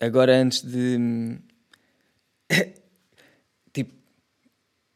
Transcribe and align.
agora 0.00 0.34
antes 0.34 0.62
de. 0.62 1.38
tipo, 3.72 3.92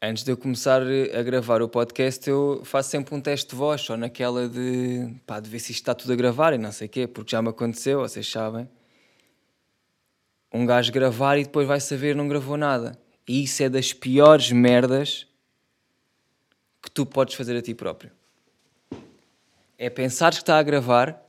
antes 0.01 0.23
de 0.23 0.31
eu 0.31 0.37
começar 0.37 0.81
a 0.81 1.23
gravar 1.23 1.61
o 1.61 1.69
podcast, 1.69 2.27
eu 2.27 2.61
faço 2.65 2.89
sempre 2.89 3.13
um 3.13 3.21
teste 3.21 3.51
de 3.51 3.55
voz, 3.55 3.81
só 3.81 3.95
naquela 3.95 4.49
de. 4.49 5.13
pá, 5.25 5.39
de 5.39 5.49
ver 5.49 5.59
se 5.59 5.71
isto 5.71 5.81
está 5.81 5.93
tudo 5.93 6.11
a 6.11 6.15
gravar 6.15 6.53
e 6.53 6.57
não 6.57 6.71
sei 6.71 6.87
o 6.87 6.89
quê, 6.89 7.07
porque 7.07 7.31
já 7.31 7.41
me 7.41 7.49
aconteceu, 7.49 7.99
vocês 7.99 8.29
sabem. 8.29 8.67
Um 10.51 10.65
gajo 10.65 10.91
gravar 10.91 11.37
e 11.37 11.43
depois 11.43 11.67
vai 11.67 11.79
saber 11.79 12.15
não 12.15 12.27
gravou 12.27 12.57
nada. 12.57 12.97
E 13.27 13.43
isso 13.43 13.61
é 13.61 13.69
das 13.69 13.91
piores 13.91 14.51
merdas 14.51 15.27
que 16.81 16.89
tu 16.89 17.05
podes 17.05 17.35
fazer 17.35 17.57
a 17.57 17.61
ti 17.61 17.73
próprio. 17.73 18.11
É 19.77 19.89
pensar 19.89 20.31
que 20.31 20.37
está 20.37 20.57
a 20.57 20.63
gravar 20.63 21.24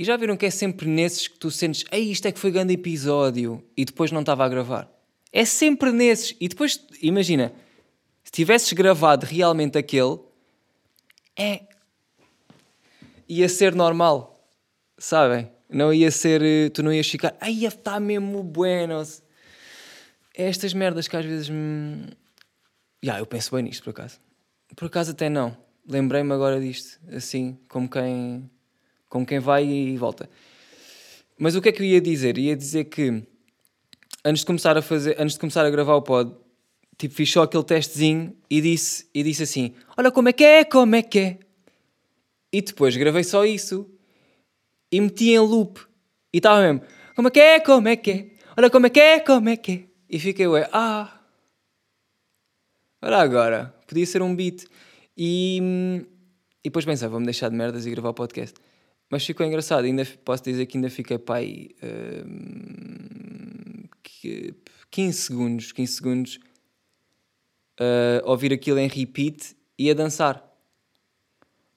e 0.00 0.04
já 0.04 0.16
viram 0.16 0.34
que 0.34 0.46
é 0.46 0.50
sempre 0.50 0.88
nesses 0.88 1.28
que 1.28 1.38
tu 1.38 1.50
sentes, 1.50 1.84
ei, 1.92 2.10
isto 2.10 2.24
é 2.26 2.32
que 2.32 2.38
foi 2.38 2.50
grande 2.50 2.72
episódio 2.72 3.62
e 3.76 3.84
depois 3.84 4.10
não 4.10 4.20
estava 4.20 4.42
a 4.46 4.48
gravar. 4.48 4.90
É 5.30 5.44
sempre 5.44 5.92
nesses. 5.92 6.34
E 6.40 6.48
depois, 6.48 6.82
imagina, 7.02 7.52
se 8.24 8.32
tivesses 8.32 8.72
gravado 8.72 9.26
realmente 9.26 9.76
aquele, 9.76 10.18
é. 11.38 11.64
ia 13.28 13.46
ser 13.46 13.74
normal. 13.74 14.42
Sabem? 14.96 15.50
Não 15.68 15.92
ia 15.92 16.10
ser. 16.10 16.40
eh, 16.40 16.70
Tu 16.70 16.82
não 16.82 16.94
ias 16.94 17.06
ficar, 17.06 17.36
ai, 17.38 17.66
está 17.66 18.00
mesmo 18.00 18.42
buenos. 18.42 19.22
É 20.34 20.48
estas 20.48 20.72
merdas 20.72 21.08
que 21.08 21.16
às 21.18 21.26
vezes. 21.26 21.50
Já, 23.02 23.18
eu 23.18 23.26
penso 23.26 23.54
bem 23.54 23.64
nisto 23.64 23.84
por 23.84 23.90
acaso. 23.90 24.18
Por 24.74 24.86
acaso 24.86 25.10
até 25.10 25.28
não. 25.28 25.54
Lembrei-me 25.86 26.32
agora 26.32 26.58
disto, 26.58 26.98
assim, 27.14 27.58
como 27.68 27.86
quem, 27.86 28.48
como 29.10 29.26
quem 29.26 29.40
vai 29.40 29.66
e 29.66 29.96
volta. 29.98 30.30
Mas 31.36 31.54
o 31.54 31.60
que 31.60 31.68
é 31.68 31.72
que 31.72 31.82
eu 31.82 31.86
ia 31.86 32.00
dizer? 32.00 32.38
Ia 32.38 32.56
dizer 32.56 32.84
que 32.84 33.22
antes 34.24 34.40
de 34.40 34.46
começar 34.46 34.78
a 34.78 34.82
fazer, 34.82 35.16
antes 35.18 35.34
de 35.34 35.40
começar 35.40 35.66
a 35.66 35.70
gravar 35.70 35.96
o 35.96 36.02
pod, 36.02 36.32
tipo, 36.96 37.14
fiz 37.14 37.30
só 37.30 37.42
aquele 37.42 37.64
testezinho 37.64 38.34
e 38.48 38.60
disse, 38.60 39.06
e 39.12 39.22
disse 39.22 39.42
assim: 39.42 39.74
Olha 39.98 40.10
como 40.10 40.28
é 40.28 40.32
que 40.32 40.44
é, 40.44 40.64
como 40.64 40.94
é 40.94 41.02
que 41.02 41.18
é. 41.18 41.38
E 42.52 42.62
depois 42.62 42.96
gravei 42.96 43.24
só 43.24 43.44
isso 43.44 43.90
e 44.90 45.00
meti 45.00 45.30
em 45.30 45.38
loop. 45.40 45.80
E 46.32 46.38
estava 46.38 46.60
mesmo: 46.60 46.82
Como 47.16 47.28
é 47.28 47.30
que 47.30 47.40
é, 47.40 47.60
como 47.60 47.88
é 47.88 47.96
que 47.96 48.10
é. 48.10 48.30
Olha 48.56 48.70
como 48.70 48.86
é 48.86 48.90
que 48.90 49.00
é, 49.00 49.20
como 49.20 49.48
é 49.48 49.56
que 49.56 49.72
é. 49.72 49.84
E 50.08 50.18
fiquei, 50.18 50.46
ué, 50.46 50.68
ah. 50.72 51.20
Olha 53.02 53.18
agora, 53.18 53.74
podia 53.88 54.06
ser 54.06 54.22
um 54.22 54.36
beat. 54.36 54.66
E, 55.16 55.58
e 56.62 56.68
depois 56.68 56.84
pensei, 56.84 57.08
vou-me 57.08 57.24
deixar 57.24 57.48
de 57.48 57.56
merdas 57.56 57.86
e 57.86 57.90
gravar 57.90 58.10
o 58.10 58.14
podcast. 58.14 58.60
Mas 59.10 59.26
ficou 59.26 59.44
engraçado, 59.44 59.84
ainda 59.84 60.06
posso 60.24 60.44
dizer 60.44 60.66
que 60.66 60.78
ainda 60.78 60.88
fiquei 60.88 61.18
pai 61.18 61.70
que- 64.02 64.54
15 64.90 65.18
segundos, 65.18 65.72
15 65.72 65.92
segundos 65.94 66.38
a 67.78 68.30
ouvir 68.30 68.52
aquilo 68.52 68.78
em 68.78 68.86
repeat 68.88 69.56
e 69.78 69.90
a 69.90 69.94
dançar. 69.94 70.46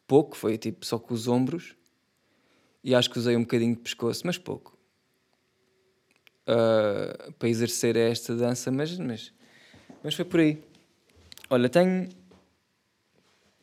Pouco, 0.06 0.38
foi 0.38 0.58
tipo 0.58 0.86
só 0.86 1.00
com 1.00 1.14
os 1.14 1.28
ombros 1.28 1.75
e 2.84 2.94
acho 2.94 3.09
que 3.09 3.17
usei 3.17 3.36
um 3.36 3.42
bocadinho 3.42 3.75
de 3.75 3.81
pescoço, 3.81 4.22
mas 4.25 4.38
pouco. 4.38 4.78
Ah, 6.45 7.31
para 7.40 7.50
exercer 7.50 7.95
esta 7.95 8.36
dança, 8.36 8.70
mas, 8.72 8.97
mas, 9.00 9.34
mas 10.03 10.14
foi 10.14 10.25
por 10.25 10.40
aí. 10.42 10.62
Olha, 11.50 11.70
tenho, 11.70 12.09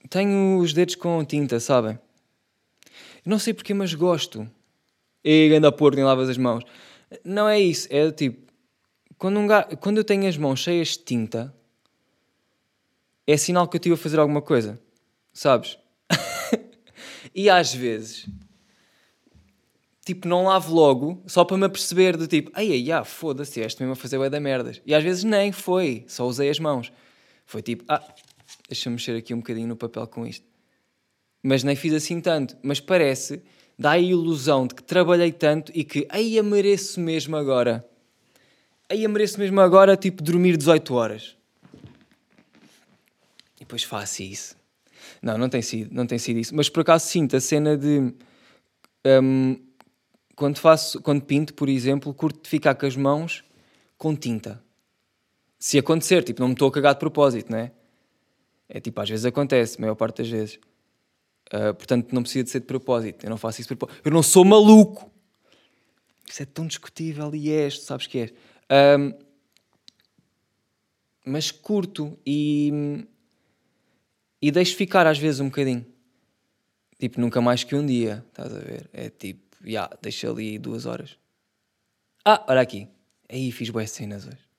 tenho 0.09 0.59
os 0.59 0.73
dedos 0.73 0.95
com 0.95 1.25
tinta, 1.25 1.61
sabem? 1.61 1.99
Não 3.25 3.39
sei 3.39 3.55
porquê, 3.55 3.75
mas 3.75 3.95
gosto. 3.95 4.49
E 5.25 5.53
anda 5.55 5.71
porco, 5.71 5.97
nem 5.97 6.05
lavas 6.05 6.29
as 6.29 6.39
mãos. 6.39 6.65
Não 7.25 7.49
é 7.49 7.61
isso, 7.61 7.89
é 7.91 8.07
do 8.07 8.13
tipo, 8.13 8.51
quando, 9.19 9.39
um 9.39 9.47
ga... 9.47 9.65
quando 9.65 9.99
eu 9.99 10.05
tenho 10.05 10.29
as 10.29 10.37
mãos 10.37 10.61
cheias 10.61 10.89
de 10.89 10.99
tinta, 10.99 11.55
é 13.27 13.37
sinal 13.37 13.69
que 13.69 13.77
eu 13.77 13.79
estive 13.79 13.95
a 13.95 13.99
fazer 13.99 14.19
alguma 14.19 14.41
coisa, 14.41 14.81
sabes? 15.33 15.79
e 17.35 17.51
às 17.51 17.75
vezes, 17.75 18.27
tipo, 20.05 20.27
não 20.27 20.45
lavo 20.45 20.75
logo, 20.75 21.23
só 21.27 21.45
para 21.45 21.57
me 21.57 21.67
aperceber 21.67 22.17
do 22.17 22.27
tipo, 22.27 22.51
ai 22.55 22.71
ai, 22.71 22.93
ai 22.93 23.05
foda-se, 23.05 23.61
este 23.61 23.83
mesmo 23.83 23.93
a 23.93 23.97
fazer 23.97 24.19
bué 24.19 24.31
da 24.31 24.41
merdas. 24.41 24.81
E 24.87 24.95
às 24.95 25.03
vezes 25.03 25.23
nem 25.25 25.53
foi, 25.53 26.05
só 26.09 26.27
usei 26.27 26.49
as 26.49 26.59
mãos. 26.59 26.93
Foi 27.45 27.61
tipo, 27.61 27.85
ah, 27.89 28.03
deixa-me 28.69 28.95
mexer 28.95 29.17
aqui 29.17 29.35
um 29.35 29.39
bocadinho 29.39 29.69
no 29.69 29.77
papel 29.77 30.07
com 30.07 30.27
isto. 30.27 30.47
Mas 31.43 31.63
nem 31.63 31.75
fiz 31.75 31.93
assim 31.95 32.21
tanto. 32.21 32.57
Mas 32.63 32.81
parece, 32.81 33.43
dá 33.79 33.93
a 33.93 33.99
ilusão 33.99 34.67
de 34.67 34.75
que 34.75 34.83
trabalhei 34.83 35.33
tanto 35.33 35.73
e 35.75 35.85
que, 35.85 36.07
ai, 36.11 36.39
eu 36.39 36.45
mereço 36.45 37.01
mesmo 37.01 37.37
agora. 37.37 37.87
Ai, 38.89 39.05
eu 39.05 39.11
mereço 39.11 39.39
mesmo 39.39 39.61
agora, 39.61 39.97
tipo, 39.97 40.23
dormir 40.23 40.57
18 40.57 40.95
horas. 40.95 41.37
E 43.57 43.61
depois 43.61 43.83
faço 43.83 44.23
isso. 44.23 44.57
Não, 45.23 45.39
não 45.39 45.49
tem 45.49 45.63
sido, 45.63 45.95
não 45.95 46.07
tem 46.07 46.19
sido 46.19 46.39
isso. 46.39 46.55
Mas 46.55 46.69
por 46.69 46.81
acaso 46.81 47.07
sinto 47.07 47.37
a 47.37 47.41
cena 47.41 47.77
de... 47.77 48.13
hum, 49.23 49.57
quando 50.35 50.59
faço, 50.59 51.01
quando 51.03 51.23
pinto, 51.23 51.55
por 51.55 51.69
exemplo, 51.69 52.13
curto 52.15 52.49
ficar 52.49 52.75
com 52.75 52.87
as 52.87 52.97
mãos 52.97 53.45
com 53.97 54.17
tinta. 54.17 54.63
Se 55.59 55.79
acontecer, 55.79 56.25
tipo, 56.25 56.41
não 56.41 56.49
me 56.49 56.55
estou 56.55 56.69
a 56.69 56.73
cagar 56.73 56.95
de 56.95 57.01
propósito, 57.01 57.53
não 57.53 57.59
é? 57.59 57.71
É 58.67 58.81
tipo, 58.81 58.99
às 59.01 59.09
vezes 59.11 59.27
acontece, 59.27 59.77
a 59.77 59.81
maior 59.83 59.95
parte 59.95 60.23
das 60.23 60.31
vezes. 60.31 60.59
Uh, 61.53 61.75
portanto, 61.75 62.13
não 62.13 62.23
precisa 62.23 62.45
de 62.45 62.51
ser 62.51 62.61
de 62.61 62.67
propósito. 62.67 63.25
Eu 63.25 63.31
não 63.31 63.37
faço 63.37 63.61
isso 63.61 63.69
de 63.69 63.77
propósito. 63.77 64.03
Eu 64.05 64.13
não 64.13 64.23
sou 64.23 64.45
maluco. 64.45 65.11
Isso 66.29 66.43
é 66.43 66.47
tão 66.47 66.67
discutível 66.67 67.35
e 67.35 67.51
és, 67.51 67.79
tu 67.79 67.85
sabes 67.85 68.07
que 68.07 68.19
és. 68.19 68.33
Um, 68.71 69.13
mas 71.25 71.51
curto 71.51 72.17
e, 72.25 73.05
e 74.41 74.51
deixo 74.53 74.77
ficar 74.77 75.07
às 75.07 75.19
vezes 75.19 75.41
um 75.41 75.47
bocadinho. 75.47 75.85
Tipo, 76.99 77.21
nunca 77.21 77.41
mais 77.41 77.65
que 77.65 77.75
um 77.75 77.85
dia, 77.85 78.25
estás 78.29 78.55
a 78.55 78.59
ver? 78.59 78.89
É 78.93 79.11
tipo, 79.11 79.57
já, 79.63 79.69
yeah, 79.69 79.99
deixa 80.01 80.31
ali 80.31 80.59
duas 80.59 80.87
horas. 80.87 81.17
Ah, 82.25 82.45
olha 82.49 82.61
aqui. 82.61 82.87
Aí 83.29 83.51
fiz 83.51 83.71
boas 83.71 83.91
cenas 83.91 84.27
hoje. 84.27 84.51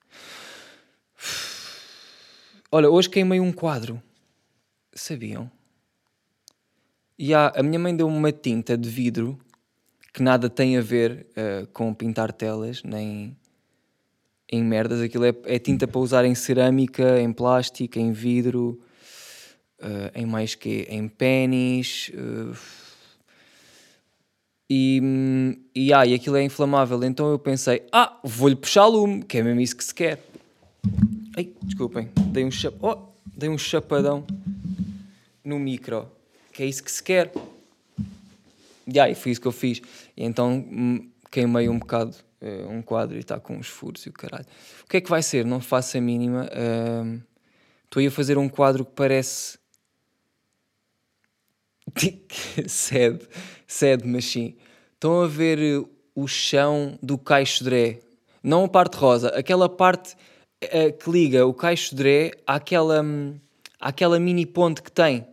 Olha, 2.72 2.90
hoje 2.90 3.09
queimei 3.09 3.40
um 3.40 3.51
quadro. 3.51 4.01
Sabiam? 4.94 5.51
Há, 7.34 7.59
a 7.59 7.64
minha 7.64 7.78
mãe 7.78 7.96
deu-me 7.96 8.16
uma 8.16 8.32
tinta 8.32 8.78
de 8.78 8.90
vidro 8.90 9.38
que 10.14 10.24
nada 10.24 10.50
tem 10.50 10.78
a 10.78 10.82
ver 10.82 11.28
uh, 11.32 11.68
com 11.68 11.94
pintar 11.94 12.34
telas, 12.34 12.84
nem 12.84 13.38
em 14.52 14.64
merdas. 14.64 15.00
Aquilo 15.02 15.26
é, 15.26 15.34
é, 15.46 15.60
tinta 15.60 15.88
para 15.88 16.02
usar 16.02 16.26
em 16.26 16.36
cerâmica, 16.36 17.22
em 17.22 17.31
plástico, 17.31 17.98
em 17.98 18.12
vidro, 18.12 18.80
uh, 19.80 20.12
em 20.14 20.26
mais 20.26 20.56
que 20.56 20.86
Em 20.90 21.08
pênis. 21.08 22.12
Uh, 22.14 22.58
e, 24.74 25.02
e, 25.76 25.94
ah, 25.94 26.06
e 26.06 26.14
aquilo 26.14 26.38
é 26.38 26.44
inflamável. 26.44 27.04
Então 27.04 27.30
eu 27.30 27.38
pensei, 27.38 27.84
ah, 27.92 28.18
vou-lhe 28.24 28.56
puxar 28.56 28.86
lume, 28.86 29.22
que 29.22 29.38
é 29.38 29.44
mesmo 29.44 29.60
isso 29.60 29.76
que 29.76 29.84
se 29.84 29.94
quer. 29.94 30.24
Ai, 31.36 31.50
desculpem, 31.62 32.10
dei 32.28 32.46
um, 32.46 32.52
chap... 32.52 32.76
oh, 32.81 32.98
dei 33.26 33.50
um 33.50 33.58
chapadão 33.58 34.26
no 35.44 35.60
micro, 35.60 36.08
que 36.51 36.63
é 36.63 36.66
isso 36.66 36.84
que 36.84 36.91
se 36.91 37.01
quer. 37.01 37.31
E 38.88 39.00
aí, 39.00 39.16
foi 39.16 39.31
isso 39.31 39.41
que 39.41 39.47
eu 39.47 39.51
fiz. 39.51 39.81
E 40.17 40.23
então 40.23 40.66
queimei 41.31 41.69
um 41.69 41.79
bocado 41.79 42.16
uh, 42.41 42.69
um 42.69 42.81
quadro 42.81 43.16
e 43.16 43.19
está 43.19 43.39
com 43.39 43.56
uns 43.56 43.67
furos 43.67 44.06
e 44.06 44.09
o 44.09 44.13
caralho. 44.13 44.45
O 44.84 44.89
que 44.89 44.97
é 44.97 45.01
que 45.01 45.09
vai 45.09 45.23
ser? 45.23 45.45
Não 45.45 45.62
faço 45.62 45.97
a 45.97 46.01
mínima. 46.01 46.50
Estou 47.85 48.03
uh, 48.03 48.07
a 48.07 48.12
fazer 48.12 48.38
um 48.38 48.50
quadro 48.50 48.84
que 48.84 48.91
parece. 48.91 49.59
sede, 52.68 53.28
sede, 53.68 54.07
mas 54.07 54.25
sim. 54.25 54.56
Estão 54.94 55.22
a 55.22 55.28
ver 55.28 55.85
o 56.13 56.28
chão 56.28 56.97
do 57.01 57.18
caixo 57.18 57.63
dré. 57.63 58.00
Não 58.44 58.66
a 58.66 58.68
parte 58.68 58.97
rosa, 58.97 59.30
aquela 59.30 59.69
parte 59.69 60.15
uh, 60.63 60.94
que 60.97 61.09
liga 61.09 61.45
o 61.45 61.54
caixo 61.54 61.95
dré 61.95 62.31
àquela, 62.45 63.01
um, 63.01 63.39
àquela 63.80 64.19
mini 64.19 64.45
ponte 64.45 64.81
que 64.81 64.92
tem. 64.92 65.25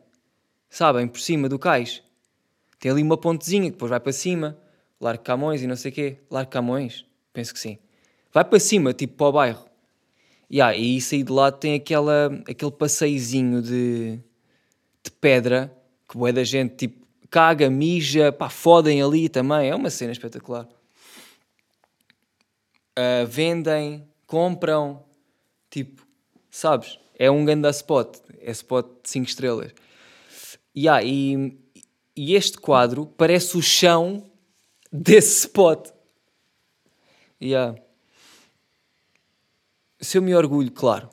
Sabem? 0.69 1.09
Por 1.09 1.21
cima 1.21 1.49
do 1.49 1.59
cais. 1.59 2.03
Tem 2.79 2.91
ali 2.91 3.03
uma 3.03 3.17
pontezinha 3.17 3.65
que 3.65 3.73
depois 3.73 3.91
vai 3.91 4.01
para 4.01 4.13
cima. 4.13 4.57
Largo 5.01 5.23
Camões 5.23 5.63
e 5.63 5.67
não 5.67 5.77
sei 5.77 5.91
o 5.91 5.95
quê. 5.95 6.19
Largo 6.31 6.51
Camões? 6.51 7.05
Penso 7.33 7.53
que 7.53 7.61
sim. 7.61 7.79
Vai 8.33 8.45
para 8.45 8.61
cima, 8.61 8.93
tipo 8.93 9.17
para 9.17 9.27
o 9.27 9.33
bairro. 9.33 9.65
Yeah, 10.51 10.77
e 10.77 10.97
isso 10.97 11.15
aí 11.15 11.23
de 11.23 11.33
lado 11.33 11.59
tem 11.59 11.75
aquela, 11.75 12.27
aquele 12.49 12.71
passeiozinho 12.71 13.61
de, 13.61 14.19
de 15.03 15.11
pedra 15.21 15.71
que 16.09 16.17
boé 16.17 16.33
da 16.33 16.43
gente 16.43 16.75
tipo 16.75 17.07
caga, 17.31 17.69
mija, 17.69 18.33
pá, 18.33 18.49
fodem 18.49 19.03
ali 19.03 19.29
também. 19.29 19.69
É 19.69 19.75
uma 19.75 19.91
cena 19.91 20.13
espetacular. 20.13 20.67
Uh, 22.99 23.27
vendem, 23.27 24.09
compram, 24.27 25.05
tipo, 25.71 26.07
sabes? 26.51 26.99
É 27.19 27.31
um 27.31 27.45
ganda 27.45 27.71
spot. 27.71 28.17
É 28.41 28.51
spot 28.51 28.87
de 29.03 29.11
5 29.11 29.29
estrelas. 29.29 29.73
Yeah, 30.77 31.03
e, 31.03 31.59
e 32.15 32.35
este 32.35 32.59
quadro 32.59 33.07
parece 33.07 33.57
o 33.57 33.63
chão 33.63 34.31
desse 34.93 35.47
spot. 35.47 35.91
Yeah. 37.41 37.81
Se 40.01 40.19
eu 40.19 40.23
me 40.23 40.35
orgulho, 40.35 40.71
claro. 40.71 41.11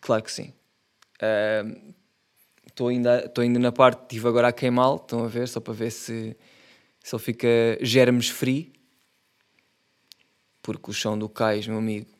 Claro 0.00 0.22
que 0.22 0.32
sim. 0.32 0.52
Estou 2.66 2.88
uh, 2.88 2.90
ainda, 2.90 3.32
ainda 3.38 3.58
na 3.58 3.72
parte, 3.72 4.02
estive 4.02 4.28
agora 4.28 4.48
a 4.48 4.52
queimá-lo, 4.52 4.96
estão 4.96 5.24
a 5.24 5.28
ver, 5.28 5.48
só 5.48 5.60
para 5.60 5.72
ver 5.72 5.90
se, 5.90 6.36
se 7.02 7.14
ele 7.14 7.22
fica 7.22 7.48
germes 7.80 8.28
free. 8.28 8.72
Porque 10.62 10.90
o 10.90 10.94
chão 10.94 11.18
do 11.18 11.28
cais, 11.28 11.66
meu 11.66 11.78
amigo, 11.78 12.10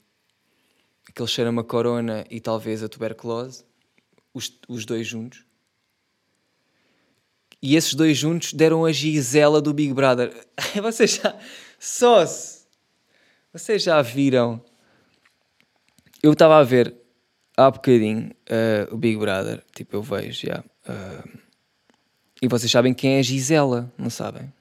aquele 1.08 1.28
cheira 1.28 1.50
a 1.50 1.64
corona 1.64 2.26
e 2.30 2.40
talvez 2.40 2.82
a 2.82 2.88
tuberculose, 2.88 3.64
os, 4.32 4.58
os 4.68 4.84
dois 4.84 5.06
juntos. 5.06 5.44
E 7.66 7.76
esses 7.76 7.94
dois 7.94 8.18
juntos 8.18 8.52
deram 8.52 8.84
a 8.84 8.92
Gisela 8.92 9.58
do 9.58 9.72
Big 9.72 9.94
Brother. 9.94 10.30
Vocês 10.82 11.14
já. 11.14 11.34
Só 11.80 12.26
se. 12.26 12.66
Vocês 13.54 13.82
já 13.82 14.02
viram. 14.02 14.60
Eu 16.22 16.34
estava 16.34 16.58
a 16.58 16.62
ver 16.62 16.94
há 17.56 17.70
bocadinho 17.70 18.32
uh, 18.50 18.94
o 18.94 18.98
Big 18.98 19.16
Brother. 19.16 19.64
Tipo, 19.74 19.96
eu 19.96 20.02
vejo 20.02 20.46
já. 20.46 20.62
Uh, 20.86 21.38
e 22.42 22.48
vocês 22.48 22.70
sabem 22.70 22.92
quem 22.92 23.16
é 23.16 23.20
a 23.20 23.22
Gisela, 23.22 23.90
não 23.96 24.10
sabem? 24.10 24.52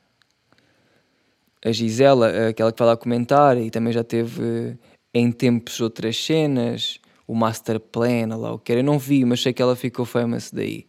A 1.66 1.74
Gisela, 1.74 2.48
aquela 2.48 2.72
que 2.72 2.80
vai 2.80 2.88
lá 2.88 2.96
comentar 2.96 3.58
e 3.58 3.70
também 3.70 3.92
já 3.92 4.06
teve 4.06 4.78
em 5.14 5.30
tempos 5.30 5.82
outras 5.82 6.16
cenas. 6.16 7.02
O 7.28 7.36
Master 7.36 7.82
Plan, 7.82 8.34
lá 8.38 8.54
o 8.54 8.60
que 8.60 8.72
era. 8.72 8.80
Eu 8.80 8.86
não 8.86 8.98
vi, 8.98 9.26
mas 9.26 9.42
sei 9.42 9.52
que 9.52 9.62
ela 9.62 9.76
ficou 9.76 10.06
famous 10.06 10.52
daí. 10.52 10.88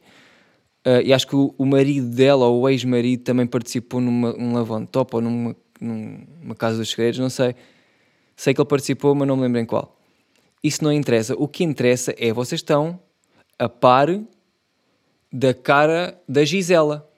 Uh, 0.86 1.00
e 1.02 1.12
acho 1.12 1.26
que 1.26 1.34
o, 1.34 1.54
o, 1.56 1.64
marido 1.64 2.08
dela, 2.08 2.46
ou 2.46 2.62
o 2.62 2.68
ex-marido, 2.68 3.22
também 3.22 3.46
participou 3.46 4.00
numa 4.00 4.36
um 4.36 4.52
Lavon 4.52 4.84
Top 4.84 5.16
ou 5.16 5.22
numa, 5.22 5.56
numa 5.80 6.54
Casa 6.54 6.76
dos 6.76 6.90
Segredos, 6.90 7.18
não 7.18 7.30
sei. 7.30 7.54
Sei 8.36 8.52
que 8.52 8.60
ele 8.60 8.68
participou, 8.68 9.14
mas 9.14 9.26
não 9.26 9.36
me 9.36 9.42
lembro 9.42 9.60
em 9.60 9.64
qual. 9.64 9.98
Isso 10.62 10.84
não 10.84 10.92
interessa. 10.92 11.34
O 11.38 11.48
que 11.48 11.64
interessa 11.64 12.14
é 12.18 12.32
vocês 12.32 12.60
estão 12.60 13.00
a 13.58 13.68
par 13.68 14.08
da 15.32 15.54
cara 15.54 16.20
da 16.28 16.44
Gisela. 16.44 17.08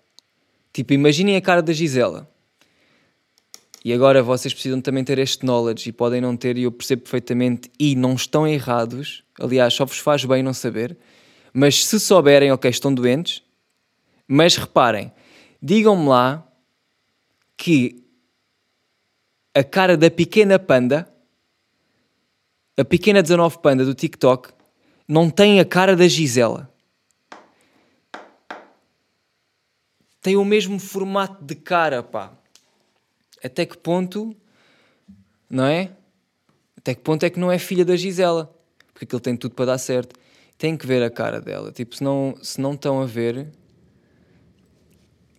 Tipo, 0.73 0.93
imaginem 0.93 1.37
a 1.37 1.41
cara 1.41 1.63
da 1.63 1.73
Gisela. 1.73 2.31
E 3.85 3.93
agora 3.93 4.23
vocês 4.23 4.53
precisam 4.53 4.81
também 4.81 5.05
ter 5.05 5.19
este 5.19 5.45
knowledge 5.45 5.89
e 5.89 5.93
podem 5.93 6.21
não 6.21 6.37
ter, 6.37 6.59
e 6.59 6.65
eu 6.65 6.73
percebo 6.73 7.03
perfeitamente, 7.03 7.71
e 7.79 7.95
não 7.95 8.15
estão 8.15 8.47
errados. 8.47 9.23
Aliás, 9.39 9.75
só 9.75 9.85
vos 9.85 9.99
faz 9.99 10.25
bem 10.25 10.43
não 10.43 10.53
saber. 10.53 10.97
Mas 11.53 11.85
se 11.85 12.01
souberem, 12.01 12.51
ok, 12.51 12.69
estão 12.69 12.93
doentes, 12.93 13.43
mas 14.27 14.57
reparem, 14.57 15.13
digam-me 15.63 16.09
lá 16.09 16.47
que 17.57 18.05
a 19.55 19.65
cara 19.65 19.97
da 19.97 20.11
pequena 20.11 20.59
panda, 20.59 21.11
a 22.77 22.85
pequena 22.85 23.23
19 23.23 23.59
panda 23.59 23.85
do 23.85 23.95
TikTok, 23.95 24.51
não 25.09 25.31
tem 25.31 25.61
a 25.61 25.65
cara 25.65 25.97
da 25.97 26.07
Gisela. 26.07 26.71
Tem 30.21 30.37
o 30.37 30.45
mesmo 30.45 30.79
formato 30.79 31.45
de 31.45 31.55
cara, 31.55 32.03
pá. 32.03 32.33
Até 33.43 33.65
que 33.65 33.79
ponto, 33.79 34.37
não 35.49 35.65
é? 35.65 35.93
Até 36.77 36.95
que 36.95 37.01
ponto 37.01 37.25
é 37.25 37.31
que 37.31 37.39
não 37.39 37.51
é 37.51 37.59
filha 37.59 37.85
da 37.85 37.97
Gisela? 37.97 38.53
Porque 38.93 39.05
aquilo 39.05 39.21
tem 39.21 39.37
tudo 39.37 39.55
para 39.55 39.67
dar 39.67 39.79
certo. 39.79 40.19
Tem 40.59 40.77
que 40.77 40.87
ver 40.87 41.03
a 41.03 41.11
cara 41.11 41.41
dela. 41.41 41.71
Tipo, 41.71 41.95
se 41.95 42.03
não, 42.03 42.35
se 42.43 42.61
não 42.61 42.75
estão 42.75 43.01
a 43.01 43.07
ver, 43.07 43.47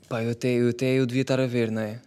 Pá, 0.09 0.23
eu 0.23 0.31
até, 0.31 0.47
eu 0.47 0.69
até 0.69 0.85
eu 0.93 1.05
devia 1.05 1.23
estar 1.23 1.39
a 1.39 1.45
ver, 1.45 1.69
não 1.69 1.81
é? 1.81 2.01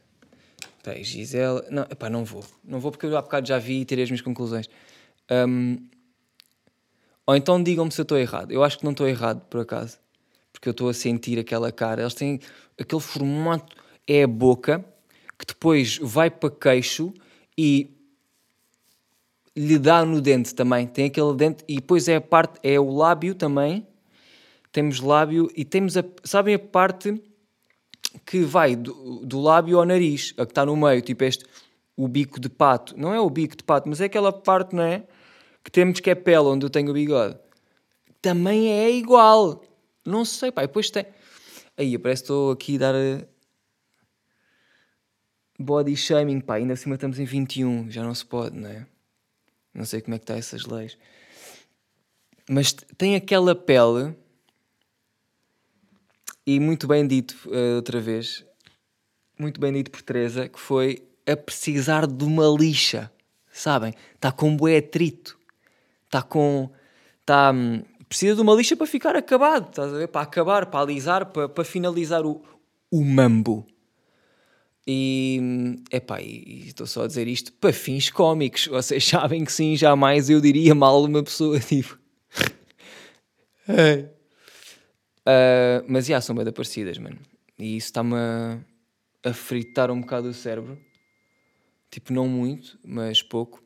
Gisela. 1.02 1.64
Não, 1.70 1.84
pá, 1.84 2.08
não 2.08 2.24
vou. 2.24 2.44
Não 2.64 2.80
vou 2.80 2.90
porque 2.90 3.06
eu 3.06 3.16
há 3.16 3.22
bocado 3.22 3.46
já 3.46 3.58
vi 3.58 3.80
e 3.80 3.84
tirei 3.84 4.04
as 4.04 4.10
minhas 4.10 4.22
conclusões. 4.22 4.68
Um, 5.30 5.78
ou 7.26 7.36
então 7.36 7.62
digam-me 7.62 7.92
se 7.92 8.00
eu 8.00 8.04
estou 8.04 8.18
errado. 8.18 8.50
Eu 8.50 8.64
acho 8.64 8.78
que 8.78 8.84
não 8.84 8.92
estou 8.92 9.06
errado, 9.06 9.42
por 9.48 9.60
acaso. 9.60 9.98
Porque 10.52 10.68
eu 10.68 10.72
estou 10.72 10.88
a 10.88 10.94
sentir 10.94 11.38
aquela 11.38 11.70
cara. 11.70 12.00
Eles 12.00 12.14
têm 12.14 12.40
aquele 12.78 13.02
formato. 13.02 13.76
É 14.06 14.22
a 14.22 14.26
boca 14.26 14.84
que 15.38 15.46
depois 15.46 15.98
vai 15.98 16.30
para 16.30 16.50
queixo 16.50 17.12
e 17.56 17.94
lhe 19.54 19.78
dá 19.78 20.04
no 20.04 20.20
dente 20.20 20.54
também. 20.54 20.86
Tem 20.86 21.04
aquele 21.04 21.34
dente 21.34 21.62
e 21.68 21.76
depois 21.76 22.08
é 22.08 22.16
a 22.16 22.20
parte. 22.20 22.58
É 22.62 22.80
o 22.80 22.90
lábio 22.90 23.34
também. 23.34 23.86
Temos 24.72 25.00
lábio 25.00 25.50
e 25.54 25.64
temos 25.64 25.96
a. 25.98 26.04
Sabem 26.24 26.54
a 26.54 26.58
parte 26.58 27.22
que 28.24 28.40
vai 28.40 28.76
do, 28.76 29.24
do 29.24 29.40
lábio 29.40 29.78
ao 29.78 29.84
nariz, 29.84 30.34
a 30.36 30.44
que 30.44 30.52
está 30.52 30.64
no 30.64 30.76
meio, 30.76 31.02
tipo 31.02 31.24
este, 31.24 31.44
o 31.96 32.08
bico 32.08 32.40
de 32.40 32.48
pato. 32.48 32.98
Não 32.98 33.12
é 33.12 33.20
o 33.20 33.28
bico 33.28 33.56
de 33.56 33.64
pato, 33.64 33.88
mas 33.88 34.00
é 34.00 34.06
aquela 34.06 34.32
parte, 34.32 34.74
não 34.74 34.82
é? 34.82 35.04
Que 35.62 35.70
temos 35.70 36.00
que 36.00 36.10
é 36.10 36.14
pele, 36.14 36.46
onde 36.46 36.64
eu 36.64 36.70
tenho 36.70 36.90
o 36.90 36.94
bigode. 36.94 37.38
Também 38.22 38.70
é 38.72 38.90
igual. 38.90 39.62
Não 40.04 40.24
sei, 40.24 40.50
pá. 40.50 40.62
depois 40.62 40.90
tem. 40.90 41.06
Aí, 41.76 41.98
parece 41.98 42.22
que 42.22 42.24
estou 42.24 42.52
aqui 42.52 42.76
a 42.76 42.78
dar. 42.78 42.94
Eh, 42.94 43.26
body 45.58 45.96
shaming, 45.96 46.40
pá. 46.40 46.54
Ainda 46.54 46.74
acima 46.74 46.94
estamos 46.94 47.18
em 47.18 47.24
21. 47.24 47.90
Já 47.90 48.02
não 48.02 48.14
se 48.14 48.24
pode, 48.24 48.58
não 48.58 48.68
é? 48.68 48.86
Não 49.74 49.84
sei 49.84 50.00
como 50.00 50.14
é 50.14 50.18
que 50.18 50.24
está 50.24 50.36
essas 50.36 50.64
leis. 50.64 50.96
Mas 52.48 52.72
tem 52.72 53.14
aquela 53.14 53.54
pele 53.54 54.16
e 56.46 56.58
muito 56.58 56.86
bem 56.86 57.06
dito 57.06 57.36
uh, 57.46 57.76
outra 57.76 58.00
vez, 58.00 58.44
muito 59.38 59.60
bem 59.60 59.72
dito 59.72 59.90
por 59.90 60.02
Teresa, 60.02 60.48
que 60.48 60.58
foi 60.58 61.02
a 61.26 61.36
precisar 61.36 62.06
de 62.06 62.24
uma 62.24 62.46
lixa, 62.46 63.10
sabem? 63.52 63.94
Está 64.14 64.32
com 64.32 64.56
bué 64.56 64.78
atrito, 64.78 65.38
está 66.04 66.22
com. 66.22 66.70
Está, 67.20 67.52
hum, 67.52 67.82
precisa 68.08 68.34
de 68.34 68.40
uma 68.40 68.54
lixa 68.54 68.76
para 68.76 68.86
ficar 68.86 69.16
acabado, 69.16 69.68
estás 69.68 69.94
a 69.94 69.98
ver? 69.98 70.08
Para 70.08 70.22
acabar, 70.22 70.66
para 70.66 70.80
alisar, 70.80 71.26
para, 71.26 71.48
para 71.48 71.64
finalizar 71.64 72.26
o, 72.26 72.42
o 72.90 73.04
mambo. 73.04 73.66
E, 74.86 75.38
hum, 75.40 75.76
epá, 75.90 76.20
e 76.20 76.64
estou 76.66 76.86
só 76.86 77.04
a 77.04 77.06
dizer 77.06 77.28
isto 77.28 77.52
para 77.52 77.72
fins 77.72 78.10
cómicos. 78.10 78.66
Vocês 78.66 79.04
sabem 79.08 79.44
que 79.44 79.52
sim, 79.52 79.76
jamais 79.76 80.28
eu 80.28 80.40
diria 80.40 80.74
mal 80.74 81.04
uma 81.04 81.22
pessoa, 81.22 81.60
tipo. 81.60 81.98
Uh, 85.20 85.84
mas 85.86 86.06
já, 86.06 86.20
são 86.20 86.34
bem 86.34 86.50
parecidas, 86.52 86.98
mano. 86.98 87.18
E 87.58 87.76
isso 87.76 87.86
está-me 87.86 88.14
a, 88.14 88.58
a 89.22 89.32
fritar 89.32 89.90
um 89.90 90.00
bocado 90.00 90.28
o 90.28 90.34
cérebro. 90.34 90.78
Tipo, 91.90 92.12
não 92.12 92.26
muito, 92.26 92.78
mas 92.84 93.22
pouco. 93.22 93.62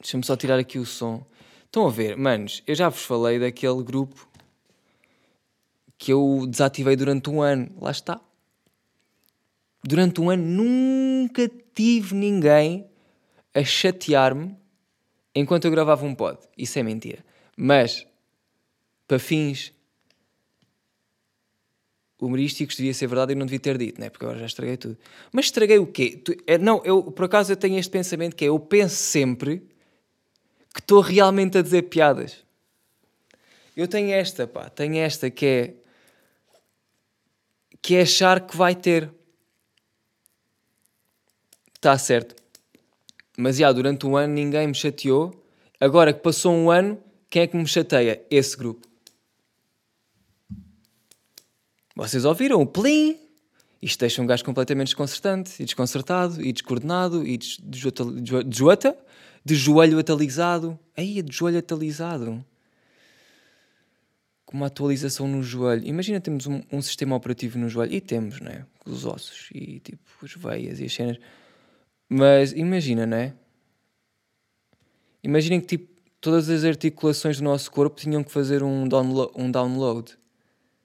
Deixa-me 0.00 0.24
só 0.24 0.36
tirar 0.36 0.58
aqui 0.58 0.78
o 0.78 0.84
som. 0.84 1.24
Estão 1.64 1.86
a 1.86 1.90
ver, 1.90 2.16
manos, 2.16 2.62
eu 2.66 2.74
já 2.74 2.88
vos 2.88 3.02
falei 3.02 3.38
daquele 3.38 3.82
grupo 3.82 4.28
que 5.98 6.12
eu 6.12 6.46
desativei 6.48 6.94
durante 6.94 7.30
um 7.30 7.40
ano. 7.40 7.70
Lá 7.80 7.90
está. 7.90 8.20
Durante 9.82 10.20
um 10.20 10.30
ano 10.30 10.44
nunca 10.44 11.50
tive 11.74 12.14
ninguém 12.14 12.86
a 13.52 13.64
chatear-me 13.64 14.56
enquanto 15.34 15.64
eu 15.64 15.70
gravava 15.70 16.06
um 16.06 16.14
pod. 16.14 16.38
Isso 16.56 16.78
é 16.78 16.82
mentira. 16.82 17.24
Mas, 17.56 18.06
para 19.06 19.18
fins 19.18 19.73
humorísticos 22.26 22.76
devia 22.76 22.94
ser 22.94 23.06
verdade 23.06 23.32
e 23.32 23.34
não 23.34 23.46
devia 23.46 23.60
ter 23.60 23.78
dito, 23.78 24.00
né? 24.00 24.10
porque 24.10 24.24
agora 24.24 24.38
já 24.38 24.46
estraguei 24.46 24.76
tudo. 24.76 24.96
Mas 25.32 25.46
estraguei 25.46 25.78
o 25.78 25.86
quê? 25.86 26.20
Tu, 26.24 26.34
é, 26.46 26.58
não, 26.58 26.82
eu 26.84 27.02
por 27.02 27.26
acaso 27.26 27.52
eu 27.52 27.56
tenho 27.56 27.78
este 27.78 27.90
pensamento 27.90 28.34
que 28.34 28.44
é, 28.44 28.48
eu 28.48 28.58
penso 28.58 28.96
sempre 28.96 29.62
que 30.72 30.80
estou 30.80 31.00
realmente 31.00 31.58
a 31.58 31.62
dizer 31.62 31.82
piadas. 31.82 32.44
Eu 33.76 33.88
tenho 33.88 34.12
esta, 34.12 34.46
pá, 34.46 34.68
tenho 34.68 34.96
esta 34.96 35.30
que 35.30 35.46
é 35.46 35.74
que 37.82 37.96
é 37.96 38.02
achar 38.02 38.40
que 38.40 38.56
vai 38.56 38.74
ter. 38.74 39.10
Está 41.74 41.98
certo. 41.98 42.34
Mas 43.36 43.58
já, 43.58 43.70
durante 43.72 44.06
um 44.06 44.16
ano 44.16 44.32
ninguém 44.32 44.66
me 44.66 44.74
chateou. 44.74 45.44
Agora 45.78 46.12
que 46.14 46.20
passou 46.20 46.54
um 46.54 46.70
ano, 46.70 46.98
quem 47.28 47.42
é 47.42 47.46
que 47.46 47.56
me 47.56 47.66
chateia? 47.66 48.24
Esse 48.30 48.56
grupo. 48.56 48.93
Vocês 51.94 52.24
ouviram 52.24 52.60
o 52.60 52.66
plim? 52.66 53.16
Isto 53.80 54.00
deixa 54.00 54.20
um 54.20 54.26
gajo 54.26 54.44
completamente 54.44 54.88
desconcertante 54.88 55.62
e 55.62 55.64
desconcertado 55.64 56.42
e 56.42 56.52
descoordenado 56.52 57.24
e 57.26 57.36
de, 57.36 57.58
de, 57.60 59.54
joelho 59.54 59.98
atalizado. 59.98 60.78
Aí, 60.96 61.22
de 61.22 61.36
joelho 61.36 61.58
atalizado. 61.58 62.44
Com 64.44 64.56
uma 64.56 64.66
atualização 64.66 65.28
no 65.28 65.42
joelho. 65.42 65.86
Imagina 65.86 66.20
temos 66.20 66.46
um, 66.46 66.62
um, 66.72 66.82
sistema 66.82 67.14
operativo 67.14 67.58
no 67.58 67.68
joelho. 67.68 67.92
E 67.92 68.00
temos, 68.00 68.40
né? 68.40 68.66
Os 68.84 69.04
ossos 69.04 69.50
e 69.54 69.78
tipo 69.80 70.02
as 70.22 70.32
veias 70.34 70.80
e 70.80 70.86
as 70.86 70.92
cenas. 70.92 71.18
Mas 72.08 72.52
imagina, 72.52 73.06
né? 73.06 73.34
Imaginem 75.22 75.60
que 75.60 75.66
tipo 75.66 75.94
todas 76.20 76.48
as 76.48 76.64
articulações 76.64 77.36
do 77.36 77.44
nosso 77.44 77.70
corpo 77.70 78.00
tinham 78.00 78.24
que 78.24 78.32
fazer 78.32 78.62
um, 78.62 78.88
download, 78.88 79.30
um 79.36 79.50
download 79.50 80.16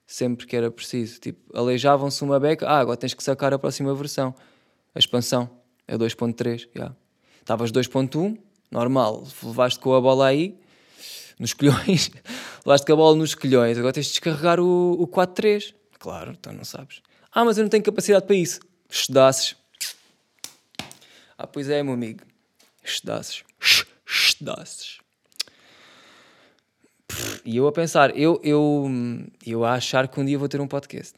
sempre 0.09 0.47
que 0.47 0.55
era 0.55 0.71
preciso. 0.71 1.19
Tipo, 1.19 1.39
aleijavam-se 1.55 2.23
uma 2.23 2.39
beca, 2.39 2.67
ah, 2.67 2.79
agora 2.79 2.97
tens 2.97 3.13
que 3.13 3.23
sacar 3.23 3.53
a 3.53 3.59
próxima 3.59 3.93
versão. 3.93 4.33
A 4.93 4.97
expansão 4.97 5.47
é 5.87 5.95
2.3, 5.95 6.67
yeah. 6.75 6.95
Estavas 7.39 7.71
2.1, 7.71 8.37
normal, 8.71 9.23
levaste 9.43 9.79
com 9.79 9.93
a 9.93 10.01
bola 10.01 10.25
aí, 10.25 10.57
nos 11.39 11.53
colhões, 11.53 12.09
levaste 12.65 12.87
com 12.87 12.93
a 12.93 12.95
bola 12.95 13.15
nos 13.15 13.35
colhões, 13.35 13.77
agora 13.77 13.93
tens 13.93 14.07
de 14.07 14.13
descarregar 14.13 14.59
o, 14.59 14.93
o 14.99 15.07
4.3. 15.07 15.75
Claro, 15.99 16.31
então 16.31 16.53
não 16.53 16.65
sabes. 16.65 17.01
Ah, 17.31 17.45
mas 17.45 17.59
eu 17.59 17.63
não 17.63 17.69
tenho 17.69 17.83
capacidade 17.83 18.25
para 18.25 18.35
isso. 18.35 18.61
Estudasses. 18.89 19.55
Ah, 21.37 21.45
pois 21.45 21.69
é, 21.69 21.83
meu 21.83 21.93
amigo. 21.93 22.21
Estudasses. 22.83 23.43
Estudasses. 24.07 24.99
E 27.43 27.57
eu 27.57 27.67
a 27.67 27.71
pensar, 27.71 28.15
eu, 28.17 28.39
eu, 28.43 28.85
eu 29.45 29.65
a 29.65 29.73
achar 29.73 30.07
que 30.07 30.19
um 30.19 30.25
dia 30.25 30.37
vou 30.37 30.47
ter 30.47 30.61
um 30.61 30.67
podcast. 30.67 31.15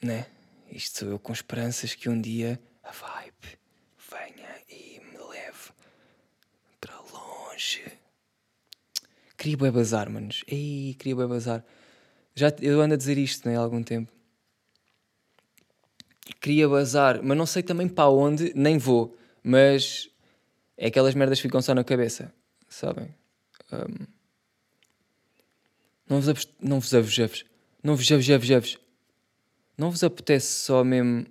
Né? 0.00 0.26
Isto 0.70 1.00
sou 1.00 1.08
eu 1.08 1.18
com 1.18 1.32
esperanças 1.32 1.94
que 1.94 2.08
um 2.08 2.20
dia 2.20 2.58
a 2.82 2.90
vibe 2.90 3.58
venha 4.10 4.48
e 4.68 5.00
me 5.00 5.18
leve 5.28 5.70
para 6.80 6.98
longe. 7.12 7.84
Queria 9.36 9.56
bem 9.56 9.70
bazar, 9.70 10.10
manos. 10.10 10.44
Ei, 10.48 10.96
queria 10.98 11.16
bem 11.16 11.28
bazar. 11.28 11.64
Já, 12.34 12.52
eu 12.60 12.80
ando 12.80 12.94
a 12.94 12.96
dizer 12.96 13.18
isto 13.18 13.48
né, 13.48 13.56
há 13.56 13.60
algum 13.60 13.82
tempo. 13.82 14.10
Queria 16.40 16.68
bazar, 16.68 17.22
mas 17.22 17.36
não 17.36 17.46
sei 17.46 17.62
também 17.62 17.86
para 17.86 18.08
onde, 18.08 18.52
nem 18.54 18.78
vou. 18.78 19.16
Mas 19.44 20.08
é 20.76 20.86
aquelas 20.86 21.14
merdas 21.14 21.38
que 21.38 21.42
ficam 21.42 21.62
só 21.62 21.74
na 21.74 21.84
cabeça, 21.84 22.32
sabem? 22.68 23.14
Um, 23.70 24.06
não 26.12 26.20
vos 26.20 26.48
não 26.60 26.80
vos 26.80 26.92
avos, 26.92 27.44
não 27.82 27.96
vos 27.96 28.10
avos, 28.10 28.78
não 29.78 29.90
vos 29.90 30.04
apetece 30.04 30.46
só 30.46 30.84
mesmo 30.84 31.26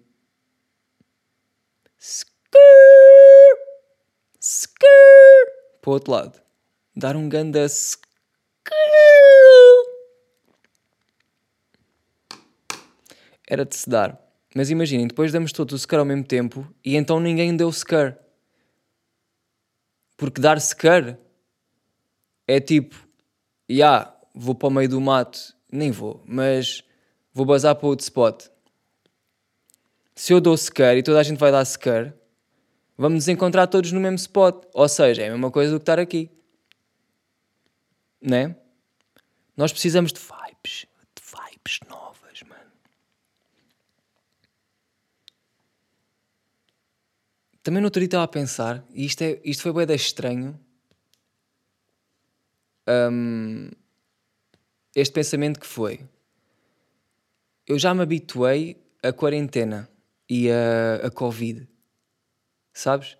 skrrr, 2.00 3.57
skrrr, 4.39 5.51
para 5.81 5.89
o 5.89 5.93
outro 5.93 6.11
lado, 6.11 6.41
dar 6.95 7.15
um 7.15 7.29
ganda. 7.29 7.67
Era 13.47 13.65
de 13.65 13.75
se 13.75 13.89
dar. 13.89 14.19
Mas 14.55 14.69
imaginem, 14.69 15.07
depois 15.07 15.31
damos 15.31 15.51
todos 15.51 15.73
o 15.73 15.77
secar 15.77 16.00
ao 16.00 16.05
mesmo 16.05 16.23
tempo 16.23 16.67
e 16.83 16.95
então 16.95 17.19
ninguém 17.19 17.55
deu 17.55 17.71
secar. 17.71 18.17
Porque 20.17 20.41
dar 20.41 20.59
secar 20.59 21.17
é 22.47 22.59
tipo, 22.59 22.95
já, 23.69 23.75
yeah, 23.75 24.20
vou 24.33 24.55
para 24.55 24.67
o 24.67 24.71
meio 24.71 24.89
do 24.89 25.01
mato, 25.01 25.55
nem 25.71 25.91
vou, 25.91 26.21
mas 26.25 26.83
vou 27.33 27.45
bazar 27.45 27.75
para 27.75 27.88
outro 27.88 28.03
spot. 28.03 28.45
Se 30.15 30.33
eu 30.33 30.41
dou 30.41 30.55
secar 30.57 30.95
e 30.95 31.03
toda 31.03 31.19
a 31.19 31.23
gente 31.23 31.39
vai 31.39 31.51
dar 31.51 31.63
secar, 31.65 32.13
vamos 32.97 33.15
nos 33.15 33.27
encontrar 33.27 33.67
todos 33.67 33.91
no 33.91 34.00
mesmo 34.00 34.17
spot. 34.17 34.65
Ou 34.73 34.88
seja, 34.88 35.23
é 35.23 35.27
a 35.27 35.31
mesma 35.31 35.50
coisa 35.50 35.71
do 35.71 35.79
que 35.79 35.83
estar 35.83 36.00
aqui. 36.00 36.29
Né? 38.21 38.55
Nós 39.55 39.71
precisamos 39.71 40.13
de 40.13 40.19
vibes, 40.19 40.85
de 41.15 41.23
vibes 41.23 41.79
novas, 41.89 42.43
mano. 42.43 42.71
Também 47.63 47.81
no 47.81 47.88
outro 47.88 48.00
dia 48.00 48.07
estava 48.07 48.23
a 48.23 48.27
pensar, 48.27 48.83
e 48.93 49.05
isto, 49.05 49.21
é, 49.23 49.39
isto 49.43 49.63
foi 49.63 49.85
bem 49.85 49.95
estranho. 49.95 50.59
Um, 52.88 53.69
este 54.95 55.13
pensamento 55.13 55.60
que 55.60 55.67
foi: 55.67 56.01
eu 57.67 57.77
já 57.79 57.93
me 57.93 58.01
habituei 58.01 58.77
à 59.01 59.13
quarentena 59.13 59.89
e 60.29 60.50
a, 60.50 61.07
a 61.07 61.12
Covid, 61.12 61.67
sabes? 62.74 63.17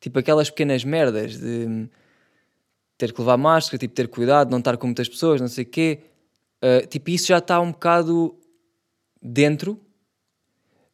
Tipo 0.00 0.18
aquelas 0.18 0.50
pequenas 0.50 0.84
merdas 0.84 1.38
de 1.38 1.88
ter 2.98 3.12
que 3.12 3.20
levar 3.20 3.36
máscara, 3.36 3.78
tipo 3.78 3.94
ter 3.94 4.08
cuidado, 4.08 4.50
não 4.50 4.58
estar 4.58 4.76
com 4.76 4.86
muitas 4.86 5.08
pessoas, 5.08 5.40
não 5.40 5.48
sei 5.48 5.64
o 5.64 5.66
quê. 5.66 6.00
Uh, 6.62 6.86
tipo, 6.86 7.10
isso 7.10 7.26
já 7.26 7.38
está 7.38 7.60
um 7.60 7.72
bocado 7.72 8.38
dentro. 9.20 9.80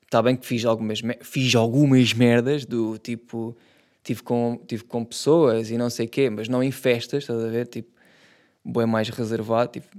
Está 0.03 0.23
bem 0.23 0.37
que 0.37 0.47
fiz 0.47 0.65
algumas, 0.65 1.01
fiz 1.23 1.55
algumas 1.55 2.13
merdas 2.13 2.67
do 2.67 2.99
tipo, 2.99 3.57
tive 4.03 4.23
com, 4.23 4.61
tive 4.67 4.85
com 4.85 5.05
pessoas 5.05 5.71
e 5.71 5.79
não 5.79 5.89
sei 5.89 6.07
o 6.07 6.09
quê, 6.09 6.29
mas 6.29 6.49
não 6.49 6.63
em 6.63 6.71
festas, 6.71 7.23
estás 7.23 7.43
a 7.43 7.49
ver? 7.49 7.67
Tipo, 7.67 7.92
bem 8.65 8.87
mais 8.87 9.09
reservado. 9.09 9.73
Tipo, 9.73 9.97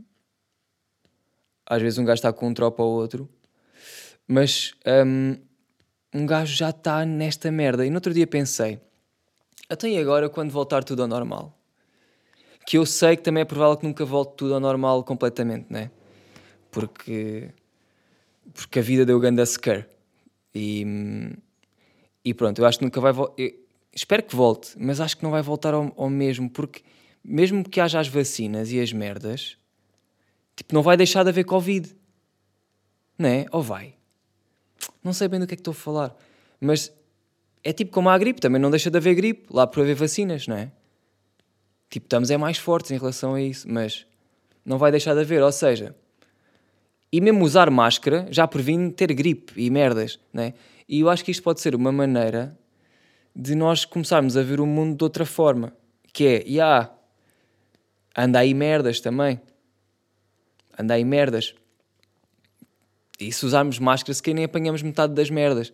às 1.65 1.82
vezes 1.82 1.98
um 1.98 2.05
gajo 2.05 2.15
está 2.15 2.34
com 2.34 2.48
um 2.48 2.53
tropa 2.53 2.84
ou 2.84 2.93
outro, 2.93 3.29
mas 4.27 4.74
um, 5.05 5.38
um 6.13 6.25
gajo 6.25 6.55
já 6.55 6.70
está 6.70 7.05
nesta 7.05 7.51
merda. 7.51 7.86
E 7.86 7.89
no 7.89 7.96
outro 7.96 8.13
dia 8.13 8.27
pensei, 8.27 8.79
até 9.70 9.89
e 9.89 9.98
agora 9.98 10.29
quando 10.29 10.51
voltar 10.51 10.84
tudo 10.84 11.01
ao 11.01 11.08
normal? 11.08 11.58
Que 12.65 12.77
eu 12.77 12.86
sei 12.86 13.17
que 13.17 13.24
também 13.24 13.41
é 13.41 13.46
provável 13.46 13.75
que 13.75 13.86
nunca 13.86 14.05
volte 14.05 14.36
tudo 14.38 14.53
ao 14.53 14.60
normal 14.60 15.03
completamente, 15.03 15.67
né? 15.70 15.91
Porque, 16.72 17.50
porque 18.53 18.79
a 18.79 18.82
vida 18.82 19.05
deu 19.05 19.20
grande 19.20 19.41
a. 19.41 19.89
E, 20.55 20.86
e 22.24 22.34
pronto, 22.34 22.60
eu 22.60 22.65
acho 22.65 22.79
que 22.79 22.86
nunca 22.86 23.01
vai 23.01 23.12
voltar. 23.12 23.36
Espero 23.91 24.24
que 24.24 24.36
volte, 24.36 24.74
mas 24.77 25.00
acho 25.00 25.17
que 25.17 25.24
não 25.24 25.32
vai 25.32 25.41
voltar 25.41 25.74
ao, 25.74 25.93
ao 25.96 26.10
mesmo, 26.10 26.50
porque 26.50 26.82
mesmo 27.24 27.63
que 27.63 27.80
haja 27.80 28.00
as 28.00 28.08
vacinas 28.08 28.72
e 28.72 28.80
as 28.80 28.92
merdas, 28.92 29.58
tipo, 30.56 30.74
não 30.74 30.82
vai 30.82 30.98
deixar 30.98 31.24
de 31.24 31.30
haver 31.30 31.46
Covid. 31.46 31.96
Não 33.18 33.30
é? 33.30 33.46
Ou 33.51 33.62
vai? 33.62 33.96
Não 35.03 35.13
sei 35.13 35.27
bem 35.27 35.39
do 35.39 35.48
que 35.48 35.53
é 35.53 35.56
que 35.56 35.62
estou 35.62 35.72
a 35.72 35.75
falar. 35.75 36.15
Mas 36.60 36.92
é 37.63 37.72
tipo 37.72 37.92
como 37.92 38.10
a 38.10 38.18
gripe, 38.18 38.42
também 38.42 38.62
não 38.62 38.70
deixa 38.70 38.92
de 38.92 38.98
haver 38.98 39.15
gripe, 39.15 39.48
lá 39.50 39.65
por 39.65 39.82
haver 39.82 39.96
vacinas, 39.96 40.48
não 40.48 40.58
é? 40.58 40.72
Tipo, 41.89 42.08
estamos 42.08 42.30
é 42.32 42.38
mais 42.38 42.58
fortes 42.58 42.92
em 42.92 42.98
relação 42.98 43.36
a 43.36 43.42
isso, 43.42 43.70
mas 43.70 44.06
não 44.65 44.77
vai 44.77 44.92
deixar 44.92 45.13
de 45.13 45.22
haver. 45.22 45.42
Ou 45.42 45.51
seja, 45.51 45.96
e 47.12 47.22
mesmo 47.22 47.44
usar 47.46 47.70
máscara 47.70 48.27
já 48.32 48.48
previne 48.48 48.92
ter 48.92 49.13
gripe 49.13 49.53
e 49.56 49.70
merdas, 49.70 50.20
não 50.34 50.44
é? 50.44 50.53
E 50.89 51.01
eu 51.01 51.10
acho 51.10 51.24
que 51.24 51.32
isto 51.32 51.44
pode 51.44 51.62
ser 51.62 51.75
uma 51.75 51.92
maneira 51.92 52.58
de 53.36 53.56
nós 53.56 53.86
começarmos 53.86 54.36
a 54.36 54.44
ver 54.44 54.60
o 54.60 54.65
mundo 54.65 54.98
de 54.98 55.03
outra 55.03 55.25
forma. 55.25 55.74
Que 56.12 56.27
é, 56.27 56.44
e 56.46 56.56
yeah, 56.56 56.92
anda 58.15 58.39
aí 58.39 58.53
merdas 58.53 59.00
também. 59.00 59.41
Anda 60.77 60.96
aí 60.96 61.03
merdas. 61.03 61.53
E 63.20 63.32
se 63.32 63.46
usarmos 63.46 63.79
máscara, 63.79 64.13
se 64.13 64.34
nem 64.34 64.46
apanhamos 64.46 64.82
metade 64.82 65.13
das 65.13 65.29
merdas. 65.29 65.70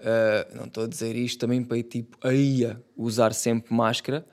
Uh, 0.00 0.56
não 0.56 0.64
estou 0.64 0.84
a 0.84 0.86
dizer 0.86 1.14
isto 1.14 1.38
também 1.38 1.62
para 1.62 1.82
tipo 1.82 2.16
aí 2.26 2.74
usar 2.96 3.34
sempre 3.34 3.74
máscara, 3.74 4.24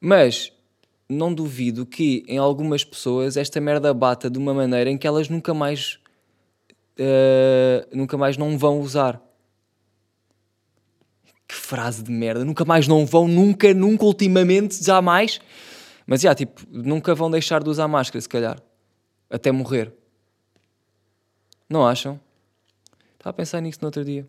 mas 0.00 0.52
não 1.08 1.34
duvido 1.34 1.84
que 1.84 2.24
em 2.28 2.38
algumas 2.38 2.84
pessoas 2.84 3.36
esta 3.36 3.60
merda 3.60 3.92
bata 3.92 4.30
de 4.30 4.38
uma 4.38 4.54
maneira 4.54 4.88
em 4.88 4.96
que 4.96 5.06
elas 5.06 5.28
nunca 5.28 5.52
mais 5.52 5.98
uh, 6.98 7.96
nunca 7.96 8.16
mais 8.16 8.36
não 8.36 8.56
vão 8.56 8.80
usar. 8.80 9.20
Que 11.48 11.54
frase 11.54 12.02
de 12.02 12.10
merda, 12.10 12.44
nunca 12.44 12.64
mais 12.64 12.88
não 12.88 13.06
vão, 13.06 13.28
nunca, 13.28 13.72
nunca, 13.72 14.04
ultimamente, 14.04 14.82
jamais. 14.82 15.40
Mas 16.06 16.20
já, 16.20 16.34
tipo, 16.34 16.62
nunca 16.70 17.14
vão 17.14 17.30
deixar 17.30 17.62
de 17.62 17.68
usar 17.68 17.88
máscara, 17.88 18.20
se 18.20 18.28
calhar. 18.28 18.62
Até 19.28 19.50
morrer. 19.50 19.92
Não 21.68 21.86
acham? 21.86 22.20
Estava 23.14 23.30
a 23.30 23.32
pensar 23.32 23.60
nisso 23.60 23.80
no 23.82 23.88
outro 23.88 24.04
dia. 24.04 24.26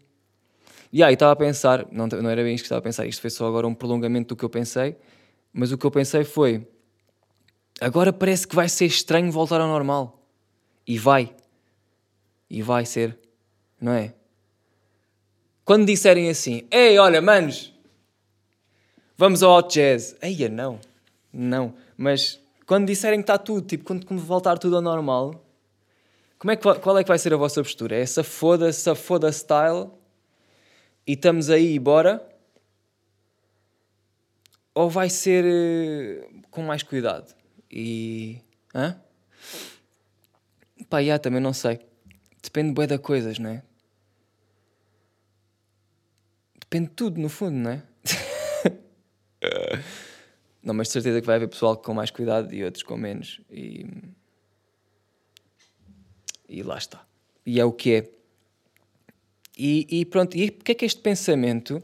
E 0.91 1.03
aí 1.03 1.13
estava 1.13 1.33
a 1.33 1.35
pensar, 1.35 1.85
não, 1.91 2.07
não 2.07 2.29
era 2.29 2.41
bem 2.41 2.55
isto 2.55 2.63
que 2.63 2.67
estava 2.67 2.79
a 2.79 2.81
pensar, 2.81 3.05
isto 3.05 3.21
foi 3.21 3.29
só 3.29 3.47
agora 3.47 3.67
um 3.67 3.75
prolongamento 3.75 4.29
do 4.29 4.37
que 4.37 4.43
eu 4.43 4.49
pensei, 4.49 4.95
mas 5.53 5.71
o 5.71 5.77
que 5.77 5.85
eu 5.85 5.91
pensei 5.91 6.23
foi: 6.23 6.67
agora 7.79 8.11
parece 8.11 8.47
que 8.47 8.55
vai 8.55 8.69
ser 8.69 8.85
estranho 8.85 9.31
voltar 9.31 9.61
ao 9.61 9.67
normal. 9.67 10.23
E 10.85 10.97
vai. 10.97 11.35
E 12.49 12.61
vai 12.61 12.85
ser. 12.85 13.19
Não 13.79 13.91
é? 13.91 14.13
Quando 15.65 15.85
disserem 15.85 16.29
assim: 16.29 16.65
Ei, 16.71 16.97
olha, 16.97 17.21
manos, 17.21 17.73
vamos 19.17 19.43
ao 19.43 19.57
hot 19.57 19.73
jazz. 19.73 20.15
Eia, 20.21 20.47
não. 20.47 20.79
Não. 21.37 21.75
Mas 21.95 22.41
quando 22.65 22.87
disserem 22.87 23.19
que 23.19 23.23
está 23.23 23.37
tudo, 23.37 23.67
tipo, 23.67 23.83
quando 23.83 24.03
voltar 24.17 24.57
tudo 24.57 24.75
ao 24.75 24.81
normal, 24.81 25.45
como 26.39 26.49
é 26.51 26.55
que, 26.55 26.63
qual 26.79 26.97
é 26.97 27.03
que 27.03 27.07
vai 27.07 27.19
ser 27.19 27.31
a 27.31 27.37
vossa 27.37 27.61
postura? 27.61 27.95
É 27.95 28.01
essa 28.01 28.23
foda, 28.23 28.67
essa 28.67 28.95
foda 28.95 29.31
style 29.31 29.91
e 31.05 31.13
estamos 31.13 31.51
aí 31.51 31.75
e 31.75 31.79
bora? 31.79 32.27
Ou 34.73 34.89
vai 34.89 35.11
ser 35.11 35.45
uh, 35.45 36.41
com 36.49 36.63
mais 36.63 36.81
cuidado? 36.81 37.35
E. 37.69 38.41
Hã? 38.73 38.99
Pá, 40.89 41.03
já, 41.03 41.19
também 41.19 41.39
não 41.39 41.53
sei. 41.53 41.79
Depende 42.41 42.73
bem 42.73 42.87
de 42.87 42.97
coisas, 42.97 43.37
não 43.37 43.51
é? 43.51 43.63
Depende 46.59 46.89
de 46.89 46.93
tudo, 46.95 47.19
no 47.19 47.29
fundo, 47.29 47.55
não 47.55 47.71
é? 47.71 47.83
Não, 50.67 50.73
mas 50.73 50.87
de 50.87 50.93
certeza 50.93 51.21
que 51.21 51.25
vai 51.25 51.37
haver 51.37 51.47
pessoal 51.47 51.77
com 51.77 51.93
mais 51.93 52.11
cuidado 52.11 52.53
e 52.53 52.61
outros 52.61 52.83
com 52.83 52.97
menos. 52.97 53.39
E, 53.49 53.85
e 56.49 56.61
lá 56.61 56.77
está. 56.77 57.07
E 57.45 57.57
é 57.57 57.63
o 57.63 57.71
que 57.71 57.93
é. 57.93 58.09
E, 59.57 59.87
e 59.89 60.03
pronto, 60.03 60.35
e 60.35 60.51
porque 60.51 60.73
é 60.73 60.75
que 60.75 60.83
este 60.83 60.99
pensamento. 60.99 61.81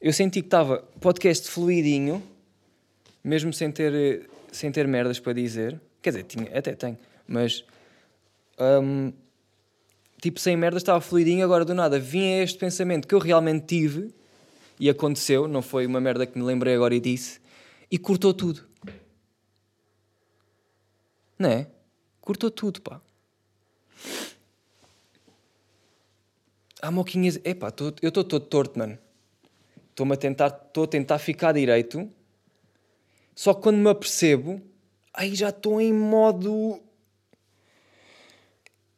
eu 0.00 0.14
senti 0.14 0.40
que 0.40 0.46
estava 0.46 0.78
podcast 0.98 1.46
fluidinho, 1.50 2.22
mesmo 3.22 3.52
sem 3.52 3.70
ter, 3.70 4.30
sem 4.50 4.72
ter 4.72 4.88
merdas 4.88 5.20
para 5.20 5.34
dizer. 5.34 5.78
Quer 6.00 6.08
dizer, 6.08 6.22
tinha, 6.22 6.58
até 6.58 6.74
tenho, 6.74 6.96
mas 7.28 7.66
hum, 8.82 9.12
tipo 10.22 10.40
sem 10.40 10.56
merdas 10.56 10.80
estava 10.80 11.02
fluidinho. 11.02 11.44
Agora 11.44 11.66
do 11.66 11.74
nada 11.74 11.98
vinha 11.98 12.42
este 12.42 12.56
pensamento 12.56 13.06
que 13.06 13.14
eu 13.14 13.18
realmente 13.18 13.66
tive 13.66 14.08
e 14.80 14.88
aconteceu, 14.88 15.46
não 15.46 15.60
foi 15.60 15.84
uma 15.84 16.00
merda 16.00 16.24
que 16.24 16.38
me 16.38 16.44
lembrei 16.46 16.74
agora 16.74 16.94
e 16.94 17.00
disse, 17.00 17.43
e 17.94 17.98
cortou 17.98 18.34
tudo. 18.34 18.68
Não 21.38 21.48
é? 21.48 21.70
Cortou 22.20 22.50
tudo, 22.50 22.82
pá. 22.82 23.00
Há 26.82 26.90
moquinhas. 26.90 27.38
Epá, 27.44 27.70
tô, 27.70 27.94
eu 28.02 28.08
estou 28.08 28.24
todo 28.24 28.46
torto, 28.46 28.76
mano. 28.76 28.98
Estou-me 29.90 30.12
a 30.12 30.16
tentar, 30.16 30.48
estou 30.48 30.82
a 30.82 30.88
tentar 30.88 31.20
ficar 31.20 31.52
direito. 31.52 32.10
Só 33.32 33.54
que 33.54 33.62
quando 33.62 33.76
me 33.76 33.88
apercebo, 33.88 34.60
aí 35.12 35.32
já 35.36 35.50
estou 35.50 35.80
em 35.80 35.92
modo. 35.92 36.82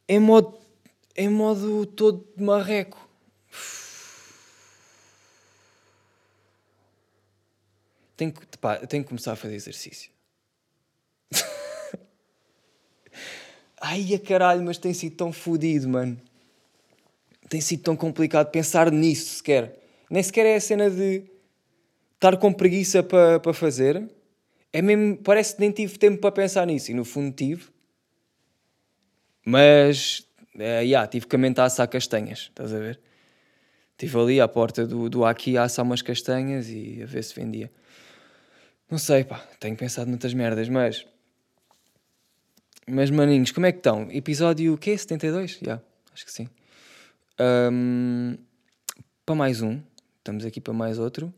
Em 0.09 0.19
modo. 0.19 0.57
Em 1.15 1.29
modo 1.29 1.85
todo 1.85 2.27
marreco. 2.39 3.06
Tenho 8.17 8.33
que, 8.33 8.59
pá, 8.59 8.77
tenho 8.79 9.03
que 9.03 9.09
começar 9.09 9.33
a 9.33 9.37
fazer 9.37 9.55
exercício. 9.55 10.11
Ai, 13.81 14.15
a 14.15 14.19
caralho, 14.19 14.63
mas 14.63 14.79
tem 14.79 14.95
sido 14.95 15.17
tão 15.17 15.33
fodido, 15.33 15.89
mano. 15.89 16.21
Tem 17.49 17.61
sido 17.61 17.83
tão 17.83 17.95
complicado 17.95 18.51
pensar 18.51 18.91
nisso 18.91 19.37
sequer. 19.37 19.79
Nem 20.11 20.23
sequer 20.23 20.47
é 20.47 20.57
a 20.57 20.61
cena 20.61 20.91
de 20.91 21.25
estar 22.15 22.37
com 22.39 22.53
preguiça 22.53 23.03
para 23.03 23.39
pa 23.39 23.53
fazer. 23.53 24.09
É 24.73 24.81
mesmo, 24.81 25.17
parece 25.19 25.55
que 25.55 25.61
nem 25.61 25.71
tive 25.71 25.99
tempo 25.99 26.19
para 26.19 26.33
pensar 26.33 26.67
nisso. 26.67 26.91
E 26.91 26.95
no 26.95 27.05
fundo 27.05 27.35
tive. 27.35 27.65
Mas, 29.45 30.27
é, 30.59 30.83
yeah, 30.83 31.07
tive 31.07 31.27
que 31.27 31.37
aumentar 31.37 31.65
a 31.65 31.67
assar 31.67 31.87
castanhas, 31.89 32.51
estás 32.51 32.73
a 32.73 32.79
ver? 32.79 32.99
Estive 33.93 34.19
ali 34.19 34.41
à 34.41 34.49
porta 34.49 34.87
do, 34.87 35.09
do 35.09 35.25
Aqui 35.25 35.57
a 35.57 35.63
assar 35.63 35.85
umas 35.85 36.03
castanhas 36.03 36.69
e 36.69 37.01
a 37.03 37.07
ver 37.07 37.23
se 37.23 37.35
vendia. 37.35 37.71
Não 38.89 38.99
sei, 38.99 39.25
pá, 39.25 39.45
tenho 39.59 39.77
pensado 39.77 40.09
noutras 40.09 40.33
merdas, 40.33 40.69
mas. 40.69 41.05
Mas, 42.87 43.11
maninhos, 43.11 43.51
como 43.51 43.67
é 43.67 43.73
que 43.73 43.79
estão? 43.79 44.09
Episódio 44.13 44.75
o 44.75 44.79
quê? 44.79 44.97
72? 44.97 45.53
Já, 45.55 45.59
yeah, 45.61 45.83
acho 46.15 46.25
que 46.25 46.31
sim. 46.31 46.49
Um, 47.41 48.37
para 49.25 49.35
mais 49.35 49.61
um, 49.61 49.81
estamos 50.19 50.45
aqui 50.45 50.61
para 50.61 50.73
mais 50.73 51.01
outro. 51.01 51.35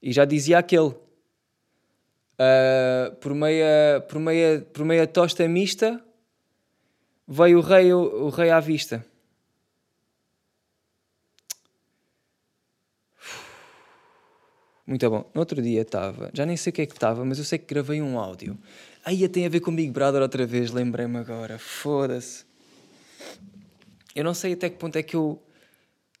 E 0.00 0.12
já 0.12 0.24
dizia 0.24 0.58
aquele. 0.58 0.94
Uh, 2.38 3.16
por, 3.20 3.34
meia, 3.34 4.04
por, 4.08 4.20
meia, 4.20 4.60
por 4.72 4.84
meia 4.84 5.06
tosta 5.06 5.48
mista 5.48 6.00
veio 7.26 7.58
o 7.58 7.62
rei, 7.62 7.92
o, 7.92 8.26
o 8.26 8.28
rei 8.28 8.50
à 8.50 8.60
vista. 8.60 9.04
Muito 14.86 15.10
bom. 15.10 15.28
No 15.34 15.40
outro 15.40 15.60
dia 15.60 15.82
estava, 15.82 16.30
já 16.32 16.46
nem 16.46 16.56
sei 16.56 16.70
o 16.70 16.72
que 16.72 16.82
é 16.82 16.86
que 16.86 16.92
estava, 16.92 17.24
mas 17.24 17.38
eu 17.38 17.44
sei 17.44 17.58
que 17.58 17.66
gravei 17.66 18.00
um 18.00 18.18
áudio. 18.18 18.56
Aí 19.04 19.28
tem 19.28 19.44
a 19.44 19.48
ver 19.48 19.60
com 19.60 19.74
Big 19.74 19.90
Brother 19.90 20.22
outra 20.22 20.46
vez, 20.46 20.70
lembrei-me 20.70 21.18
agora. 21.18 21.58
Foda-se. 21.58 22.44
Eu 24.14 24.22
não 24.22 24.32
sei 24.32 24.52
até 24.52 24.70
que 24.70 24.78
ponto 24.78 24.96
é 24.96 25.02
que 25.02 25.16
eu 25.16 25.42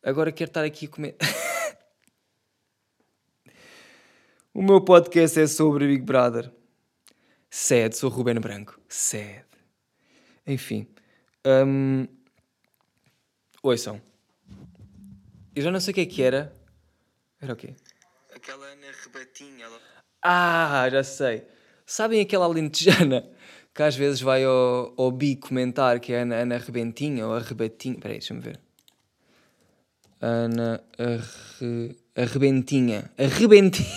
agora 0.02 0.32
quero 0.32 0.50
estar 0.50 0.64
aqui 0.64 0.86
a 0.86 0.88
comer. 0.88 1.16
o 4.52 4.62
meu 4.62 4.80
podcast 4.80 5.38
é 5.38 5.46
sobre 5.46 5.86
Big 5.86 6.02
Brother. 6.02 6.50
Sede, 7.48 7.96
sou 7.96 8.10
Ruben 8.10 8.40
Branco. 8.40 8.80
Sede. 8.88 9.44
Enfim. 10.44 10.88
Um... 11.46 12.06
Ouçam. 13.62 14.00
Eu 15.54 15.62
já 15.62 15.70
não 15.70 15.80
sei 15.80 15.92
o 15.92 15.94
que 15.94 16.00
é 16.00 16.06
que 16.06 16.22
era. 16.22 16.52
Era 17.40 17.52
o 17.52 17.56
quê? 17.56 17.74
Aquela 18.46 18.66
Ana 18.66 18.86
Rebatinha. 19.02 19.64
Ela... 19.64 19.80
Ah, 20.22 20.88
já 20.88 21.02
sei. 21.02 21.42
Sabem 21.84 22.20
aquela 22.20 22.44
alentejana 22.44 23.28
que 23.74 23.82
às 23.82 23.96
vezes 23.96 24.20
vai 24.20 24.44
ao, 24.44 24.94
ao 24.96 25.10
Bi 25.10 25.34
comentar 25.34 25.98
que 25.98 26.12
é 26.12 26.20
Ana, 26.20 26.36
Ana 26.36 26.56
Rebentinha 26.56 27.26
ou 27.26 27.34
Arrebatinha. 27.34 27.96
Espera 27.96 28.14
aí, 28.14 28.20
deixa-me 28.20 28.40
ver. 28.40 28.60
Ana 30.20 30.80
Arre... 30.96 31.96
Arrebentinha. 32.14 33.10
Arrebentinha. 33.18 33.88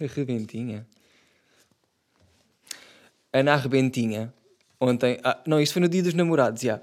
Arrebentinha. 0.00 0.86
Ana 3.30 3.52
Arrebentinha. 3.52 4.32
Ontem. 4.80 5.20
Ah, 5.22 5.38
não, 5.46 5.60
isto 5.60 5.74
foi 5.74 5.82
no 5.82 5.88
dia 5.90 6.02
dos 6.02 6.14
namorados, 6.14 6.62
já. 6.62 6.80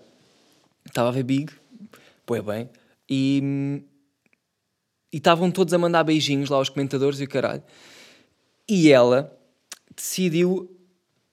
Estava 0.86 1.10
a 1.10 1.12
ver 1.12 1.24
Big. 1.24 1.52
Pois 2.24 2.44
bem. 2.44 2.70
E 3.10 3.82
e 5.12 5.18
estavam 5.18 5.52
todos 5.52 5.74
a 5.74 5.78
mandar 5.78 6.04
beijinhos 6.04 6.50
lá 6.50 6.58
aos 6.58 6.70
comentadores 6.70 7.20
e 7.20 7.24
o 7.24 7.30
caralho. 7.30 7.64
E 8.68 8.92
ela 8.92 9.36
decidiu. 9.96 10.76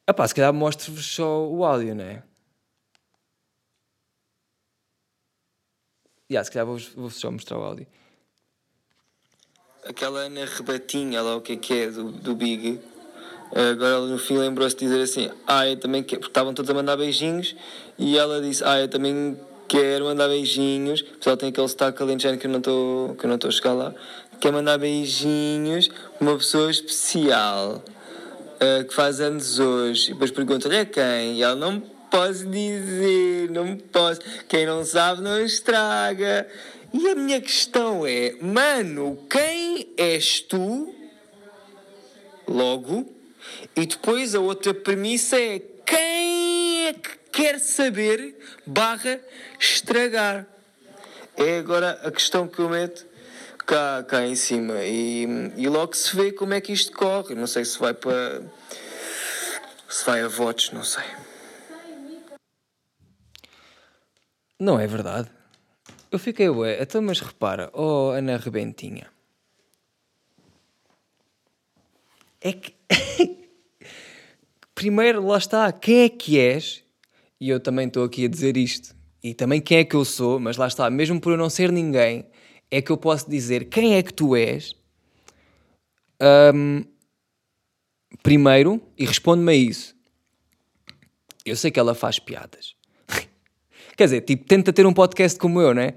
Epá, 0.09 0.27
se 0.27 0.35
calhar 0.35 0.53
mostro-vos 0.53 1.05
só 1.05 1.47
o 1.47 1.65
áudio, 1.65 1.95
não 1.95 2.05
é? 2.05 2.23
Yeah, 6.31 6.45
se 6.45 6.51
calhar 6.51 6.67
vou-vos 6.67 6.89
vou 6.89 7.11
só 7.11 7.31
mostrar 7.31 7.59
o 7.59 7.63
áudio. 7.63 7.87
Aquela 9.85 10.21
Ana 10.21 10.45
Rebatinha, 10.45 11.23
lá 11.23 11.37
o 11.37 11.41
que 11.41 11.53
é 11.53 11.57
que 11.57 11.73
é, 11.73 11.91
do, 11.91 12.11
do 12.11 12.35
Big, 12.35 12.81
agora 13.53 14.01
no 14.01 14.19
fim 14.19 14.37
lembrou-se 14.37 14.75
de 14.75 14.87
dizer 14.87 15.03
assim: 15.03 15.31
Ah, 15.47 15.69
eu 15.69 15.79
também 15.79 16.03
quero. 16.03 16.21
Porque 16.21 16.31
estavam 16.31 16.53
todos 16.53 16.69
a 16.71 16.75
mandar 16.75 16.97
beijinhos 16.97 17.55
e 17.97 18.19
ela 18.19 18.41
disse: 18.41 18.65
Ah, 18.65 18.81
eu 18.81 18.89
também 18.89 19.39
quero 19.69 20.05
mandar 20.05 20.29
beijinhos. 20.29 21.01
O 21.01 21.19
pessoal 21.19 21.37
tem 21.37 21.49
aquele 21.49 21.69
sotaque 21.69 22.03
alentejano 22.03 22.39
que 22.39 22.47
eu 22.47 22.51
não 22.51 23.35
estou 23.35 23.49
a 23.49 23.51
chegar 23.51 23.73
lá. 23.73 23.95
Quer 24.41 24.53
mandar 24.53 24.79
beijinhos 24.79 25.91
uma 26.21 26.37
pessoa 26.37 26.71
especial 26.71 27.83
uh, 28.57 28.85
que 28.85 28.95
faz 28.95 29.21
anos 29.21 29.59
hoje. 29.59 30.11
E 30.11 30.13
depois 30.13 30.31
pergunta-lhe 30.31 30.79
a 30.79 30.85
quem? 30.85 31.37
E 31.37 31.43
ela 31.43 31.57
não 31.57 31.81
posso 32.11 32.47
dizer, 32.47 33.51
não 33.51 33.77
posso. 33.77 34.21
Quem 34.49 34.67
não 34.67 34.85
sabe 34.85 35.23
não 35.23 35.41
estraga. 35.41 36.47
E 36.93 37.09
a 37.09 37.15
minha 37.15 37.41
questão 37.41 38.07
é, 38.07 38.35
mano, 38.41 39.19
quem 39.29 39.93
és 39.97 40.41
tu? 40.41 40.95
Logo. 42.49 43.07
E 43.75 43.87
depois 43.87 44.35
a 44.35 44.41
outra 44.41 44.73
premissa 44.73 45.39
é 45.39 45.59
quem 45.85 46.36
que 46.36 46.36
quer 47.37 47.61
saber 47.61 48.35
barra 48.67 49.21
estragar. 49.61 50.47
É 51.37 51.59
agora 51.59 51.91
a 52.03 52.11
questão 52.11 52.49
que 52.49 52.59
eu 52.59 52.71
meto 52.71 53.05
cá, 53.59 54.03
cá 54.05 54.27
em 54.27 54.35
cima 54.35 54.83
e, 54.83 55.27
e 55.55 55.69
logo 55.69 55.95
se 55.95 56.17
vê 56.17 56.33
como 56.33 56.55
é 56.55 56.63
que 56.63 56.73
isto 56.73 56.97
corre. 56.97 57.35
Não 57.35 57.47
sei 57.47 57.63
se 57.67 57.79
vai 57.79 57.93
para. 57.93 58.43
se 59.87 60.07
vai 60.07 60.23
a 60.23 60.29
votos, 60.29 60.73
não 60.73 60.83
sei. 60.83 61.05
Não 64.59 64.81
é 64.81 64.87
verdade. 64.87 65.31
Eu 66.11 66.19
fiquei, 66.19 66.49
ué, 66.49 66.81
então, 66.81 67.03
mas 67.03 67.21
repara, 67.21 67.69
oh 67.75 68.13
Ana 68.13 68.39
Rebentinha. 68.39 69.07
É 72.41 72.55
que. 72.55 72.75
Primeiro, 74.75 75.27
lá 75.27 75.37
está, 75.37 75.71
quem 75.71 76.05
é 76.05 76.09
que 76.09 76.39
és 76.39 76.86
e 77.41 77.49
eu 77.49 77.61
também 77.61 77.87
estou 77.87 78.05
aqui 78.05 78.25
a 78.25 78.29
dizer 78.29 78.57
isto, 78.57 78.95
e 79.23 79.35
também 79.35 79.61
quem 79.61 79.79
é 79.79 79.85
que 79.85 79.97
eu 79.97 80.05
sou, 80.05 80.39
mas 80.39 80.57
lá 80.57 80.67
está, 80.67 80.89
mesmo 80.89 81.21
por 81.21 81.33
eu 81.33 81.37
não 81.37 81.51
ser 81.51 81.73
ninguém, 81.73 82.27
é 82.71 82.81
que 82.81 82.91
eu 82.91 82.97
posso 82.97 83.29
dizer 83.29 83.65
quem 83.69 83.95
é 83.95 84.03
que 84.03 84.13
tu 84.13 84.37
és, 84.37 84.75
um, 86.55 86.85
primeiro, 88.23 88.83
e 88.97 89.05
responde-me 89.05 89.53
a 89.53 89.55
isso. 89.55 89.95
Eu 91.45 91.57
sei 91.57 91.71
que 91.71 91.79
ela 91.79 91.95
faz 91.95 92.19
piadas. 92.19 92.75
Quer 93.97 94.05
dizer, 94.05 94.21
tipo, 94.23 94.45
tenta 94.45 94.73
ter 94.73 94.87
um 94.87 94.93
podcast 94.93 95.39
como 95.39 95.61
eu, 95.61 95.73
né? 95.73 95.95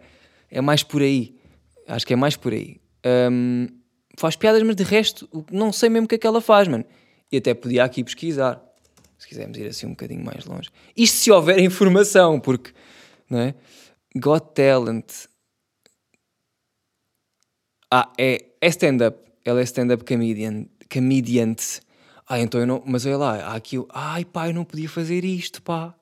É 0.49 0.61
mais 0.61 0.83
por 0.83 1.01
aí. 1.01 1.35
Acho 1.87 2.05
que 2.05 2.13
é 2.13 2.15
mais 2.15 2.35
por 2.35 2.53
aí. 2.53 2.79
Um, 3.31 3.67
faz 4.17 4.35
piadas, 4.35 4.61
mas 4.61 4.75
de 4.75 4.83
resto, 4.83 5.27
não 5.51 5.71
sei 5.71 5.89
mesmo 5.89 6.05
o 6.05 6.07
que 6.07 6.15
é 6.15 6.17
que 6.17 6.27
ela 6.27 6.41
faz, 6.41 6.67
mano. 6.67 6.85
E 7.31 7.37
até 7.37 7.53
podia 7.53 7.83
aqui 7.83 8.03
pesquisar 8.03 8.61
se 9.19 9.27
quisermos 9.27 9.57
ir 9.57 9.67
assim 9.67 9.85
um 9.85 9.91
bocadinho 9.91 10.23
mais 10.23 10.45
longe. 10.45 10.69
Isto 10.95 11.17
se 11.17 11.31
houver 11.31 11.59
informação, 11.59 12.39
porque, 12.39 12.71
não 13.29 13.39
é? 13.39 13.53
Got 14.15 14.53
Talent. 14.55 15.27
Ah, 17.91 18.11
é, 18.17 18.45
é 18.61 18.67
stand-up. 18.69 19.19
Ela 19.43 19.59
é 19.59 19.63
stand-up 19.63 20.05
comedian. 20.05 20.65
Comedian. 20.91 21.55
Ah, 22.27 22.39
então 22.39 22.61
eu 22.61 22.65
não. 22.65 22.81
Mas 22.85 23.05
olha 23.05 23.17
lá, 23.17 23.35
há 23.47 23.55
aqui. 23.55 23.75
Ai 23.89 24.23
pá, 24.23 24.47
eu 24.47 24.53
não 24.53 24.63
podia 24.63 24.87
fazer 24.87 25.25
isto, 25.25 25.61
pá. 25.61 25.93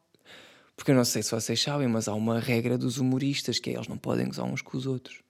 Porque 0.76 0.92
eu 0.92 0.96
não 0.96 1.04
sei 1.04 1.24
se 1.24 1.32
vocês 1.32 1.60
sabem, 1.60 1.88
mas 1.88 2.08
há 2.08 2.14
uma 2.14 2.40
regra 2.40 2.78
dos 2.78 3.00
humoristas 3.00 3.58
que 3.58 3.72
é 3.72 3.74
eles 3.74 3.88
não 3.88 3.98
podem 3.98 4.28
gozar 4.28 4.46
uns 4.46 4.62
com 4.62 4.78
os 4.78 4.86
outros. 4.86 5.22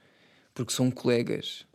Porque 0.54 0.73
são 0.73 0.91
colegas. 0.91 1.65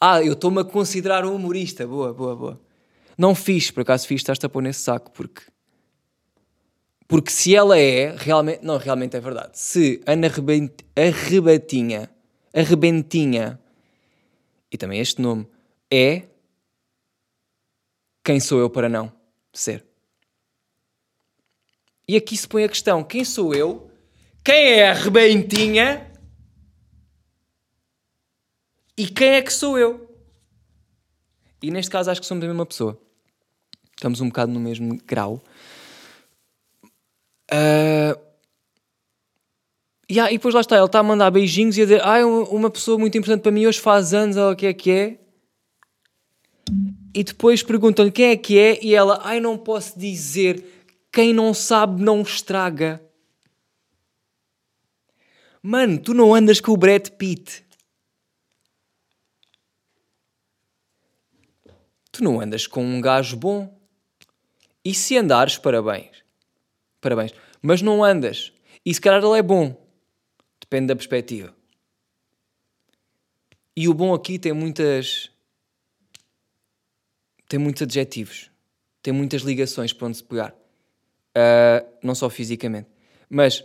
Ah, 0.00 0.20
eu 0.20 0.32
estou-me 0.32 0.60
a 0.60 0.64
considerar 0.64 1.24
um 1.24 1.36
humorista. 1.36 1.86
Boa, 1.86 2.12
boa, 2.12 2.34
boa. 2.34 2.71
Não 3.16 3.34
fiz, 3.34 3.70
por 3.70 3.82
acaso 3.82 4.06
fiz, 4.06 4.20
estás-te 4.20 4.46
a 4.46 4.48
pôr 4.48 4.62
nesse 4.62 4.80
saco, 4.80 5.10
porque. 5.12 5.42
Porque 7.06 7.30
se 7.30 7.54
ela 7.54 7.78
é, 7.78 8.14
realmente. 8.16 8.64
Não, 8.64 8.76
realmente 8.78 9.16
é 9.16 9.20
verdade. 9.20 9.58
Se 9.58 10.02
Ana 10.06 10.28
Rebent, 10.28 10.72
Arrebatinha, 10.96 12.10
Arrebentinha, 12.54 13.60
e 14.70 14.78
também 14.78 15.00
este 15.00 15.20
nome, 15.20 15.46
é. 15.90 16.22
Quem 18.24 18.40
sou 18.40 18.60
eu 18.60 18.70
para 18.70 18.88
não 18.88 19.12
ser? 19.52 19.84
E 22.08 22.16
aqui 22.16 22.36
se 22.36 22.48
põe 22.48 22.64
a 22.64 22.68
questão: 22.68 23.04
quem 23.04 23.24
sou 23.24 23.54
eu? 23.54 23.90
Quem 24.44 24.80
é 24.80 24.88
a 24.88 24.94
Rebentinha? 24.94 26.10
E 28.96 29.06
quem 29.06 29.28
é 29.34 29.42
que 29.42 29.52
sou 29.52 29.78
eu? 29.78 30.01
E 31.62 31.70
neste 31.70 31.90
caso 31.90 32.10
acho 32.10 32.20
que 32.20 32.26
somos 32.26 32.42
a 32.44 32.46
mesma 32.48 32.66
pessoa. 32.66 33.00
Estamos 33.96 34.20
um 34.20 34.28
bocado 34.28 34.50
no 34.50 34.58
mesmo 34.58 34.98
grau. 35.06 35.40
Uh... 37.52 38.20
Yeah, 40.10 40.30
e 40.30 40.36
depois 40.36 40.54
lá 40.54 40.60
está, 40.60 40.76
ele 40.76 40.84
está 40.84 40.98
a 40.98 41.02
mandar 41.02 41.30
beijinhos 41.30 41.78
e 41.78 41.82
a 41.82 41.84
dizer: 41.84 42.02
Ah, 42.02 42.26
uma 42.26 42.68
pessoa 42.68 42.98
muito 42.98 43.16
importante 43.16 43.42
para 43.42 43.52
mim 43.52 43.64
hoje 43.64 43.80
faz 43.80 44.12
anos, 44.12 44.36
ou 44.36 44.50
o 44.50 44.56
que 44.56 44.66
é 44.66 44.74
que 44.74 44.90
é. 44.90 45.18
E 47.14 47.24
depois 47.24 47.62
perguntam-lhe 47.62 48.10
quem 48.10 48.26
é 48.26 48.36
que 48.36 48.58
é, 48.58 48.84
e 48.84 48.94
ela: 48.94 49.20
Ai, 49.22 49.40
não 49.40 49.56
posso 49.56 49.98
dizer. 49.98 50.62
Quem 51.12 51.32
não 51.32 51.54
sabe 51.54 52.02
não 52.02 52.22
estraga. 52.22 53.00
Mano, 55.62 55.98
tu 55.98 56.12
não 56.12 56.34
andas 56.34 56.60
com 56.60 56.72
o 56.72 56.76
Brad 56.76 57.08
Pitt. 57.10 57.64
Tu 62.12 62.22
não 62.22 62.40
andas 62.40 62.66
com 62.66 62.84
um 62.84 63.00
gajo 63.00 63.36
bom. 63.36 63.74
E 64.84 64.94
se 64.94 65.16
andares, 65.16 65.56
parabéns. 65.56 66.22
Parabéns. 67.00 67.32
Mas 67.62 67.80
não 67.80 68.04
andas. 68.04 68.52
E 68.84 68.92
se 68.92 69.00
calhar 69.00 69.24
ele 69.24 69.38
é 69.38 69.42
bom. 69.42 69.74
Depende 70.60 70.88
da 70.88 70.96
perspectiva. 70.96 71.54
E 73.74 73.88
o 73.88 73.94
bom 73.94 74.12
aqui 74.12 74.38
tem 74.38 74.52
muitas. 74.52 75.30
tem 77.48 77.58
muitos 77.58 77.82
adjetivos. 77.82 78.50
Tem 79.02 79.12
muitas 79.12 79.42
ligações 79.42 79.92
para 79.92 80.08
onde 80.08 80.18
se 80.18 80.24
pegar. 80.24 80.54
Uh, 81.34 81.88
não 82.02 82.14
só 82.14 82.28
fisicamente. 82.28 82.88
Mas, 83.28 83.64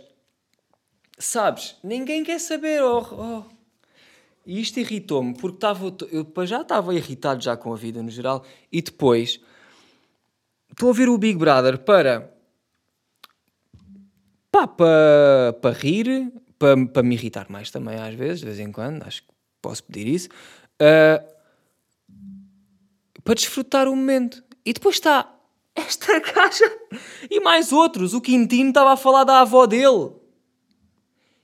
sabes, 1.18 1.76
ninguém 1.84 2.24
quer 2.24 2.40
saber. 2.40 2.82
Oh, 2.82 3.06
oh. 3.12 3.57
E 4.48 4.62
isto 4.62 4.80
irritou-me, 4.80 5.34
porque 5.34 5.62
eu 6.10 6.46
já 6.46 6.62
estava 6.62 6.94
irritado 6.94 7.44
já 7.44 7.54
com 7.54 7.70
a 7.70 7.76
vida 7.76 8.02
no 8.02 8.08
geral. 8.08 8.42
E 8.72 8.80
depois, 8.80 9.38
estou 10.70 10.88
a 10.88 10.92
ver 10.94 11.10
o 11.10 11.18
Big 11.18 11.38
Brother 11.38 11.78
para. 11.80 12.34
pá, 14.50 14.66
para, 14.66 15.52
para 15.60 15.76
rir, 15.76 16.32
para, 16.58 16.86
para 16.86 17.02
me 17.02 17.14
irritar 17.14 17.50
mais 17.50 17.70
também 17.70 17.98
às 17.98 18.14
vezes, 18.14 18.40
de 18.40 18.46
vez 18.46 18.58
em 18.58 18.72
quando, 18.72 19.02
acho 19.02 19.20
que 19.20 19.28
posso 19.60 19.84
pedir 19.84 20.06
isso. 20.06 20.30
Uh, 20.80 21.22
para 23.22 23.34
desfrutar 23.34 23.86
o 23.86 23.94
momento. 23.94 24.42
E 24.64 24.72
depois 24.72 24.96
está 24.96 25.30
esta 25.74 26.18
caixa 26.24 26.64
e 27.30 27.38
mais 27.40 27.70
outros. 27.70 28.14
O 28.14 28.20
Quintino 28.22 28.70
estava 28.70 28.94
a 28.94 28.96
falar 28.96 29.24
da 29.24 29.40
avó 29.40 29.66
dele. 29.66 30.10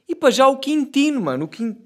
E 0.08 0.14
para 0.14 0.30
já 0.30 0.48
o 0.48 0.56
Quintino, 0.56 1.20
mano. 1.20 1.44
O 1.44 1.48
Quintino. 1.48 1.83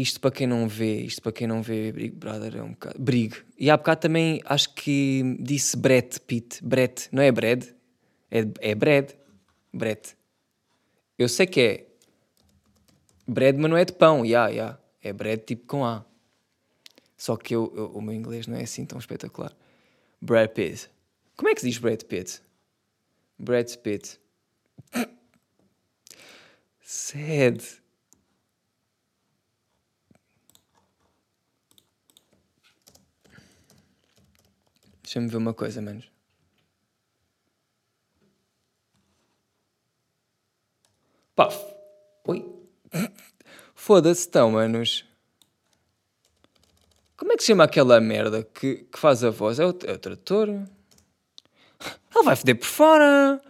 Isto 0.00 0.20
para 0.20 0.30
quem 0.30 0.46
não 0.46 0.68
vê, 0.68 1.00
isto 1.00 1.20
para 1.20 1.32
quem 1.32 1.48
não 1.48 1.60
vê 1.60 1.90
Big 1.90 2.14
Brother 2.14 2.56
é 2.56 2.62
um 2.62 2.70
bocado. 2.70 3.00
Brig. 3.00 3.34
E 3.58 3.68
há 3.68 3.76
bocado 3.76 4.02
também 4.02 4.40
acho 4.44 4.72
que 4.74 5.36
disse 5.40 5.76
Brett 5.76 6.20
Pitt. 6.20 6.64
Brett, 6.64 7.08
não 7.10 7.20
é 7.20 7.32
Brad? 7.32 7.64
É, 8.30 8.46
é 8.60 8.74
Brad. 8.76 9.10
Brett. 9.72 10.16
Eu 11.18 11.28
sei 11.28 11.46
que 11.48 11.60
é 11.60 11.86
bread, 13.26 13.58
mas 13.58 13.68
não 13.68 13.76
é 13.76 13.84
de 13.84 13.92
pão. 13.92 14.24
Yeah, 14.24 14.48
yeah. 14.50 14.78
É 15.02 15.12
bread 15.12 15.42
tipo 15.44 15.66
com 15.66 15.84
A. 15.84 16.04
Só 17.16 17.36
que 17.36 17.56
eu, 17.56 17.72
eu, 17.76 17.86
o 17.86 18.00
meu 18.00 18.14
inglês 18.14 18.46
não 18.46 18.56
é 18.56 18.62
assim 18.62 18.86
tão 18.86 19.00
espetacular. 19.00 19.52
Brad 20.20 20.50
Pitt. 20.50 20.88
Como 21.36 21.48
é 21.48 21.54
que 21.54 21.60
se 21.60 21.68
diz 21.68 21.78
Brad 21.78 22.02
Pitt? 22.04 22.40
Brad 23.36 23.68
Pitt. 23.78 24.20
Sad. 26.84 27.64
Deixa-me 35.08 35.26
ver 35.26 35.38
uma 35.38 35.54
coisa, 35.54 35.80
menos. 35.80 36.04
Pá. 41.34 41.48
Oi. 42.26 42.44
Foda-se, 43.74 44.28
então, 44.28 44.50
manos. 44.50 45.06
Como 47.16 47.32
é 47.32 47.36
que 47.36 47.42
se 47.42 47.46
chama 47.46 47.64
aquela 47.64 47.98
merda 48.02 48.42
que, 48.42 48.86
que 48.92 48.98
faz 48.98 49.24
a 49.24 49.30
voz? 49.30 49.58
É 49.58 49.64
o, 49.64 49.70
é 49.86 49.92
o 49.92 49.98
trator? 49.98 50.50
Ele 52.14 52.22
vai 52.22 52.36
foder 52.36 52.58
por 52.58 52.66
fora. 52.66 53.40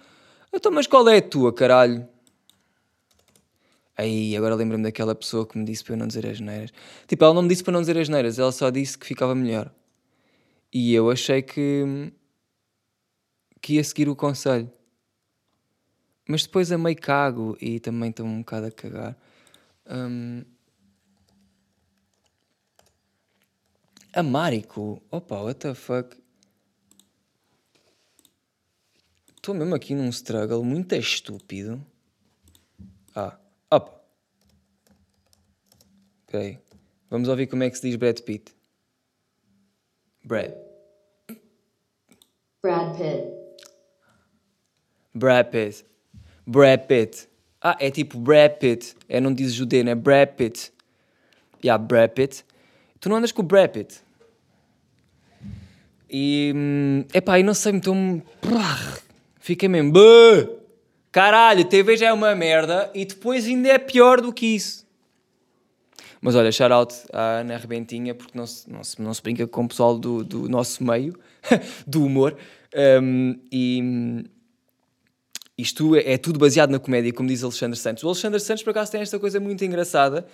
Então, 0.52 0.70
mas 0.70 0.86
qual 0.86 1.08
é 1.08 1.16
a 1.16 1.22
tua, 1.22 1.52
caralho? 1.52 2.08
Aí, 3.96 4.36
agora 4.36 4.54
lembro-me 4.54 4.84
daquela 4.84 5.12
pessoa 5.12 5.44
que 5.44 5.58
me 5.58 5.64
disse 5.64 5.82
para 5.82 5.94
eu 5.94 5.98
não 5.98 6.06
dizer 6.06 6.24
as 6.24 6.38
neiras. 6.38 6.70
Tipo, 7.08 7.24
ela 7.24 7.34
não 7.34 7.42
me 7.42 7.48
disse 7.48 7.64
para 7.64 7.72
não 7.72 7.80
dizer 7.80 7.98
as 7.98 8.08
neiras, 8.08 8.38
ela 8.38 8.52
só 8.52 8.70
disse 8.70 8.96
que 8.96 9.04
ficava 9.04 9.34
melhor. 9.34 9.72
E 10.72 10.94
eu 10.94 11.10
achei 11.10 11.42
que. 11.42 12.12
que 13.60 13.74
ia 13.74 13.84
seguir 13.84 14.08
o 14.08 14.16
conselho. 14.16 14.70
Mas 16.28 16.42
depois 16.42 16.70
a 16.70 16.76
meio 16.76 16.96
cago 16.96 17.56
e 17.60 17.80
também 17.80 18.10
estou 18.10 18.26
um 18.26 18.40
bocado 18.40 18.66
a 18.66 18.70
cagar. 18.70 19.16
Um, 19.86 20.44
A 24.12 24.22
Mariko. 24.22 25.00
Opa, 25.12 25.42
what 25.42 25.60
the 25.60 25.74
fuck? 25.74 26.16
Estou 29.36 29.54
mesmo 29.54 29.74
aqui 29.74 29.94
num 29.94 30.08
struggle 30.08 30.64
muito 30.64 30.94
estúpido. 30.94 31.80
Ah, 33.14 33.38
opa. 33.70 34.02
Espera 36.26 36.42
aí. 36.42 36.58
Vamos 37.08 37.28
ouvir 37.28 37.46
como 37.46 37.62
é 37.62 37.70
que 37.70 37.76
se 37.76 37.88
diz 37.88 37.96
Brad 37.96 38.18
Pitt. 38.22 38.57
Brad. 40.28 40.52
Brad 42.60 42.98
Pitt. 42.98 43.32
Brad 45.14 45.46
Pitt. 45.46 45.84
Brad 46.46 46.80
Pitt. 46.80 47.28
Ah, 47.62 47.76
é 47.80 47.90
tipo 47.90 48.18
Brad 48.18 48.58
Pitt. 48.58 48.94
É, 49.08 49.20
não 49.20 49.32
diz 49.32 49.54
judeu, 49.54 49.88
é 49.88 49.94
Brad 49.94 50.28
Pitt. 50.36 50.70
Yeah, 51.64 51.82
Brad 51.82 52.10
Pitt. 52.10 52.44
Tu 53.00 53.08
não 53.08 53.16
andas 53.16 53.32
com 53.32 53.40
o 53.40 53.44
Brad 53.44 53.70
Pitt. 53.70 54.00
E. 56.10 56.52
Hum, 56.54 57.04
epá, 57.14 57.38
e 57.38 57.42
não 57.42 57.54
sei, 57.54 57.72
então. 57.72 58.22
Fiquei 59.40 59.66
mesmo. 59.66 59.94
Caralho, 61.10 61.64
TV 61.64 61.96
já 61.96 62.08
é 62.08 62.12
uma 62.12 62.34
merda 62.34 62.90
e 62.94 63.06
depois 63.06 63.46
ainda 63.46 63.70
é 63.70 63.78
pior 63.78 64.20
do 64.20 64.30
que 64.30 64.44
isso. 64.44 64.86
Mas 66.20 66.34
olha, 66.34 66.50
shout 66.50 66.72
out 66.72 66.94
à 67.12 67.40
Ana 67.40 67.56
Rebentinha, 67.56 68.14
porque 68.14 68.36
não 68.36 68.46
se, 68.46 68.70
não 68.70 68.84
se, 68.84 69.00
não 69.00 69.14
se 69.14 69.22
brinca 69.22 69.46
com 69.46 69.64
o 69.64 69.68
pessoal 69.68 69.98
do, 69.98 70.24
do 70.24 70.48
nosso 70.48 70.82
meio, 70.82 71.18
do 71.86 72.04
humor. 72.04 72.36
Um, 73.02 73.38
e 73.50 74.24
isto 75.56 75.96
é, 75.96 76.12
é, 76.12 76.18
tudo 76.18 76.38
baseado 76.38 76.70
na 76.70 76.78
comédia, 76.78 77.12
como 77.12 77.28
diz 77.28 77.42
Alexandre 77.42 77.78
Santos. 77.78 78.04
O 78.04 78.06
Alexandre 78.06 78.38
Santos, 78.40 78.62
por 78.62 78.70
acaso, 78.70 78.92
tem 78.92 79.00
esta 79.00 79.18
coisa 79.18 79.40
muito 79.40 79.64
engraçada 79.64 80.26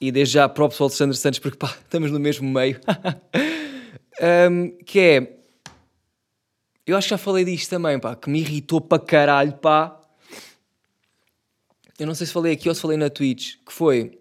e 0.00 0.10
desde 0.10 0.34
já 0.34 0.48
próprio 0.48 0.82
ao 0.82 0.88
Alexandre 0.88 1.16
Santos, 1.16 1.38
porque 1.38 1.56
pá, 1.56 1.76
estamos 1.82 2.10
no 2.10 2.18
mesmo 2.18 2.48
meio, 2.48 2.80
um, 4.50 4.70
que 4.84 4.98
é, 4.98 5.36
eu 6.86 6.96
acho 6.96 7.06
que 7.06 7.10
já 7.10 7.18
falei 7.18 7.44
disto 7.44 7.70
também, 7.70 7.98
pá, 7.98 8.16
que 8.16 8.28
me 8.28 8.40
irritou 8.40 8.80
para 8.80 9.02
caralho, 9.02 9.52
pá, 9.54 10.00
eu 11.98 12.06
não 12.06 12.14
sei 12.14 12.26
se 12.26 12.32
falei 12.32 12.52
aqui 12.52 12.68
ou 12.68 12.74
se 12.74 12.80
falei 12.80 12.96
na 12.96 13.08
Twitch, 13.08 13.56
que 13.64 13.72
foi, 13.72 14.18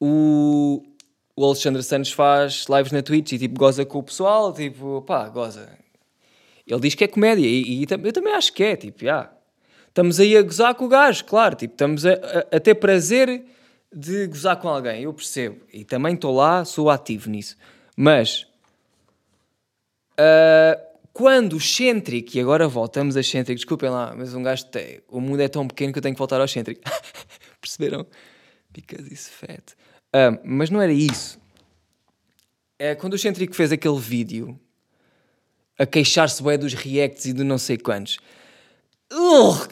o, 0.00 0.82
o 1.36 1.44
Alexandre 1.44 1.82
Santos 1.82 2.12
faz 2.12 2.66
lives 2.68 2.92
na 2.92 3.02
Twitch 3.02 3.32
e 3.32 3.38
tipo 3.38 3.58
goza 3.58 3.84
com 3.84 3.98
o 3.98 4.02
pessoal, 4.02 4.52
tipo, 4.52 5.02
pá, 5.02 5.28
goza. 5.28 5.68
Ele 6.66 6.80
diz 6.80 6.94
que 6.94 7.04
é 7.04 7.08
comédia 7.08 7.46
e, 7.46 7.82
e 7.82 7.86
eu 8.04 8.12
também 8.12 8.34
acho 8.34 8.52
que 8.52 8.62
é, 8.62 8.76
tipo, 8.76 9.04
já. 9.04 9.32
Estamos 9.88 10.20
aí 10.20 10.36
a 10.36 10.42
gozar 10.42 10.74
com 10.74 10.84
o 10.84 10.88
gajo, 10.88 11.24
claro, 11.24 11.56
tipo, 11.56 11.74
estamos 11.74 12.04
a, 12.04 12.12
a, 12.12 12.56
a 12.56 12.60
ter 12.60 12.74
prazer 12.74 13.44
de 13.92 14.26
gozar 14.26 14.56
com 14.58 14.68
alguém, 14.68 15.02
eu 15.02 15.14
percebo. 15.14 15.60
E 15.72 15.84
também 15.84 16.14
estou 16.14 16.34
lá, 16.34 16.64
sou 16.64 16.90
ativo 16.90 17.30
nisso. 17.30 17.56
Mas 17.96 18.46
uh, 20.12 20.80
quando 21.12 21.54
o 21.54 21.56
excêntrico, 21.56 22.36
e 22.36 22.40
agora 22.40 22.68
voltamos 22.68 23.16
a 23.16 23.20
excêntrico, 23.20 23.56
desculpem 23.56 23.90
lá, 23.90 24.14
mas 24.16 24.34
um 24.34 24.42
gajo 24.42 24.66
tem, 24.66 25.00
o 25.08 25.20
mundo 25.20 25.40
é 25.40 25.48
tão 25.48 25.66
pequeno 25.66 25.92
que 25.92 25.98
eu 25.98 26.02
tenho 26.02 26.14
que 26.14 26.18
voltar 26.18 26.38
ao 26.38 26.44
excêntrico. 26.44 26.80
Perceberam? 27.60 28.06
Because 28.70 29.08
it's 29.08 29.28
fat. 29.28 29.74
Ah, 30.12 30.38
mas 30.44 30.70
não 30.70 30.80
era 30.80 30.92
isso. 30.92 31.38
É 32.78 32.94
quando 32.94 33.14
o 33.14 33.18
Centric 33.18 33.54
fez 33.54 33.72
aquele 33.72 33.98
vídeo 33.98 34.58
a 35.78 35.86
queixar-se 35.86 36.42
bem 36.42 36.58
dos 36.58 36.74
reacts 36.74 37.26
e 37.26 37.32
do 37.32 37.44
não 37.44 37.58
sei 37.58 37.76
quantos. 37.76 38.18
Ugh! 39.12 39.68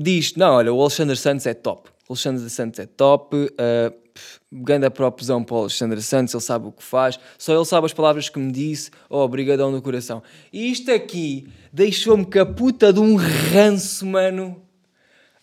Diz, 0.00 0.34
não, 0.34 0.54
olha, 0.54 0.72
o 0.72 0.80
Alexandre 0.80 1.16
Santos 1.16 1.46
é 1.46 1.54
top. 1.54 1.88
O 2.08 2.12
Alexandre 2.12 2.50
Santos 2.50 2.80
é 2.80 2.86
top. 2.86 3.36
Uh, 3.36 4.08
Ganda 4.50 4.90
propusão 4.90 5.44
para 5.44 5.54
o 5.54 5.60
Alexandre 5.60 6.02
Santos, 6.02 6.34
ele 6.34 6.42
sabe 6.42 6.66
o 6.66 6.72
que 6.72 6.82
faz, 6.82 7.18
só 7.36 7.54
ele 7.54 7.64
sabe 7.64 7.86
as 7.86 7.92
palavras 7.92 8.28
que 8.28 8.38
me 8.38 8.50
disse, 8.50 8.90
oh, 9.08 9.18
obrigadão 9.18 9.70
no 9.70 9.82
coração. 9.82 10.22
E 10.52 10.70
isto 10.70 10.90
aqui 10.90 11.46
deixou-me 11.72 12.24
com 12.24 12.40
a 12.40 12.46
puta 12.46 12.92
de 12.92 13.00
um 13.00 13.16
ranço, 13.16 14.06
mano. 14.06 14.62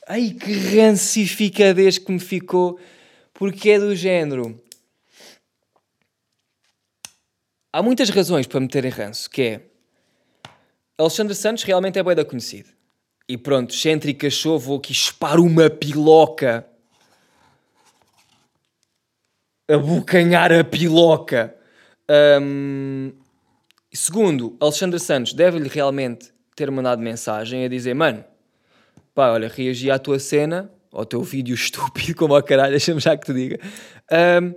Ai, 0.08 0.32
que 0.32 0.52
rancificadez 0.52 1.98
que 1.98 2.12
me 2.12 2.20
ficou, 2.20 2.80
porque 3.36 3.72
é 3.72 3.80
do 3.80 3.94
género. 3.94 4.60
Há 7.72 7.84
muitas 7.84 8.10
razões 8.10 8.48
para 8.48 8.62
meter 8.62 8.86
ranço, 8.88 9.30
que 9.30 9.42
é 9.42 9.62
Alexandre 10.98 11.36
Santos 11.36 11.64
realmente 11.64 12.00
é 12.00 12.04
bem 12.04 12.16
da 12.16 12.24
conhecido. 12.24 12.70
E 13.28 13.38
pronto, 13.38 13.74
Cêntrica 13.74 14.28
achou, 14.28 14.58
vou 14.58 14.78
aqui 14.78 14.94
espar 14.94 15.40
uma 15.40 15.70
piloca. 15.70 16.66
Abocanhar 19.70 20.54
a 20.54 20.64
piloca. 20.64 21.54
Um, 22.42 23.12
segundo, 23.92 24.56
Alexandre 24.62 25.00
Santos 25.00 25.34
deve-lhe 25.34 25.68
realmente 25.68 26.32
ter 26.56 26.72
mandado 26.72 27.02
mensagem 27.02 27.66
a 27.66 27.68
dizer: 27.68 27.94
Mano, 27.94 28.24
pá, 29.14 29.32
olha, 29.32 29.50
reagi 29.50 29.92
à 29.92 30.00
tua 30.00 30.20
cena, 30.20 30.72
ao 30.96 31.06
teu 31.06 31.22
vídeo 31.22 31.54
estúpido, 31.56 32.16
como 32.16 32.36
ao 32.36 32.44
caralho, 32.44 32.72
deixa-me 32.72 33.00
já 33.00 33.16
que 33.18 33.26
te 33.26 33.34
diga. 33.34 33.60
Um, 34.12 34.54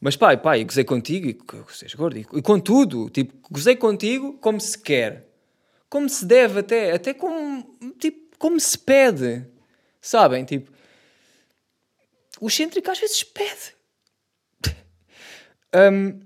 mas 0.00 0.16
pai, 0.16 0.36
pai, 0.36 0.64
gozei 0.64 0.82
contigo 0.82 1.28
e 1.28 1.32
gozei 1.32 1.88
gordo 1.94 2.18
e, 2.18 2.26
e 2.32 2.42
com 2.42 2.58
tudo, 2.58 3.08
tipo, 3.08 3.34
gozei 3.48 3.76
contigo 3.76 4.32
como 4.38 4.60
se 4.60 4.76
quer, 4.76 5.28
como 5.88 6.08
se 6.08 6.24
deve 6.24 6.58
até, 6.58 6.92
até 6.92 7.14
como, 7.14 7.78
tipo, 8.00 8.36
como 8.36 8.58
se 8.58 8.76
pede, 8.76 9.46
sabem? 10.00 10.44
Tipo, 10.44 10.72
o 12.40 12.48
excêntrico 12.48 12.90
às 12.90 12.98
vezes 12.98 13.22
pede. 13.22 13.76
um, 15.92 16.18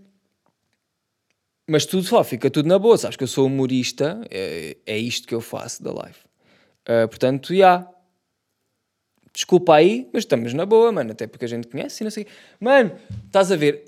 mas 1.69 1.85
tudo 1.85 2.05
só, 2.05 2.25
fica 2.25 2.49
tudo 2.49 2.69
na 2.69 2.79
boa, 2.79 2.97
sabes 2.97 3.17
que 3.17 3.25
eu 3.25 3.29
sou 3.29 3.47
humorista, 3.47 4.23
é, 4.31 4.79
é 4.87 4.97
isto 4.97 5.29
que 5.29 5.35
eu 5.35 5.41
faço 5.43 5.83
da 5.83 5.93
live. 5.93 6.19
Uh, 6.89 7.09
portanto, 7.09 7.49
já. 7.49 7.57
Yeah, 7.57 7.96
desculpa 9.37 9.75
aí, 9.75 10.09
mas 10.15 10.25
estamos 10.25 10.55
na 10.55 10.65
boa, 10.65 10.91
mano, 10.91 11.13
até 11.13 11.27
porque 11.27 11.45
a 11.45 11.49
gente 11.49 11.69
conhece 11.69 12.03
e 12.03 12.05
não 12.05 12.11
sei. 12.11 12.27
Mano, 12.59 12.93
estás 13.27 13.53
a 13.53 13.57
ver? 13.57 13.85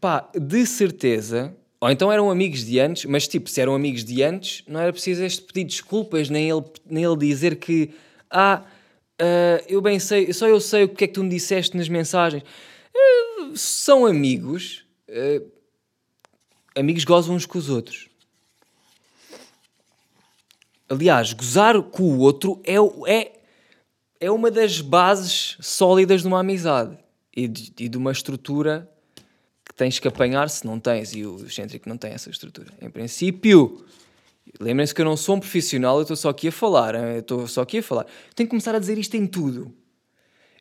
Pá, 0.00 0.30
de 0.34 0.64
certeza. 0.64 1.54
Ou 1.78 1.90
então 1.90 2.10
eram 2.10 2.30
amigos 2.30 2.64
de 2.64 2.80
antes, 2.80 3.04
mas 3.04 3.28
tipo, 3.28 3.50
se 3.50 3.60
eram 3.60 3.74
amigos 3.74 4.02
de 4.02 4.22
antes, 4.22 4.64
não 4.66 4.80
era 4.80 4.90
preciso 4.90 5.22
este 5.22 5.42
pedir 5.42 5.64
desculpas, 5.64 6.30
nem 6.30 6.48
ele, 6.48 6.64
nem 6.86 7.04
ele 7.04 7.16
dizer 7.18 7.56
que, 7.56 7.90
ah, 8.30 8.64
uh, 9.20 9.64
eu 9.68 9.82
bem 9.82 9.98
sei, 9.98 10.32
só 10.32 10.48
eu 10.48 10.58
sei 10.58 10.84
o 10.84 10.88
que 10.88 11.04
é 11.04 11.06
que 11.06 11.12
tu 11.12 11.22
me 11.22 11.28
disseste 11.28 11.76
nas 11.76 11.88
mensagens. 11.88 12.42
Uh, 12.42 13.54
são 13.54 14.06
amigos, 14.06 14.86
uh, 15.10 15.46
amigos 16.74 17.04
gozam 17.04 17.36
uns 17.36 17.44
com 17.44 17.58
os 17.58 17.68
outros. 17.68 18.08
Aliás, 20.88 21.34
gozar 21.34 21.80
com 21.82 22.04
o 22.04 22.20
outro 22.20 22.62
é, 22.64 22.76
é 23.06 23.37
é 24.20 24.30
uma 24.30 24.50
das 24.50 24.80
bases 24.80 25.56
sólidas 25.60 26.22
de 26.22 26.28
uma 26.28 26.40
amizade 26.40 26.98
e 27.34 27.46
de, 27.46 27.72
e 27.78 27.88
de 27.88 27.96
uma 27.96 28.10
estrutura 28.10 28.90
que 29.64 29.74
tens 29.74 29.98
que 29.98 30.08
apanhar 30.08 30.48
se 30.50 30.66
não 30.66 30.80
tens. 30.80 31.14
E 31.14 31.24
o 31.24 31.44
excêntrico 31.46 31.88
não 31.88 31.96
tem 31.96 32.12
essa 32.12 32.30
estrutura. 32.30 32.72
Em 32.80 32.90
princípio, 32.90 33.84
lembrem-se 34.60 34.94
que 34.94 35.00
eu 35.00 35.04
não 35.04 35.16
sou 35.16 35.36
um 35.36 35.40
profissional, 35.40 35.96
eu 35.96 36.02
estou 36.02 36.16
só 36.16 36.30
aqui 36.30 36.48
a 36.48 36.52
falar. 36.52 36.94
Eu 36.94 37.20
estou 37.20 37.46
só 37.46 37.62
aqui 37.62 37.78
a 37.78 37.82
falar. 37.82 38.06
tenho 38.34 38.46
que 38.46 38.50
começar 38.50 38.74
a 38.74 38.78
dizer 38.78 38.98
isto 38.98 39.16
em 39.16 39.26
tudo. 39.26 39.72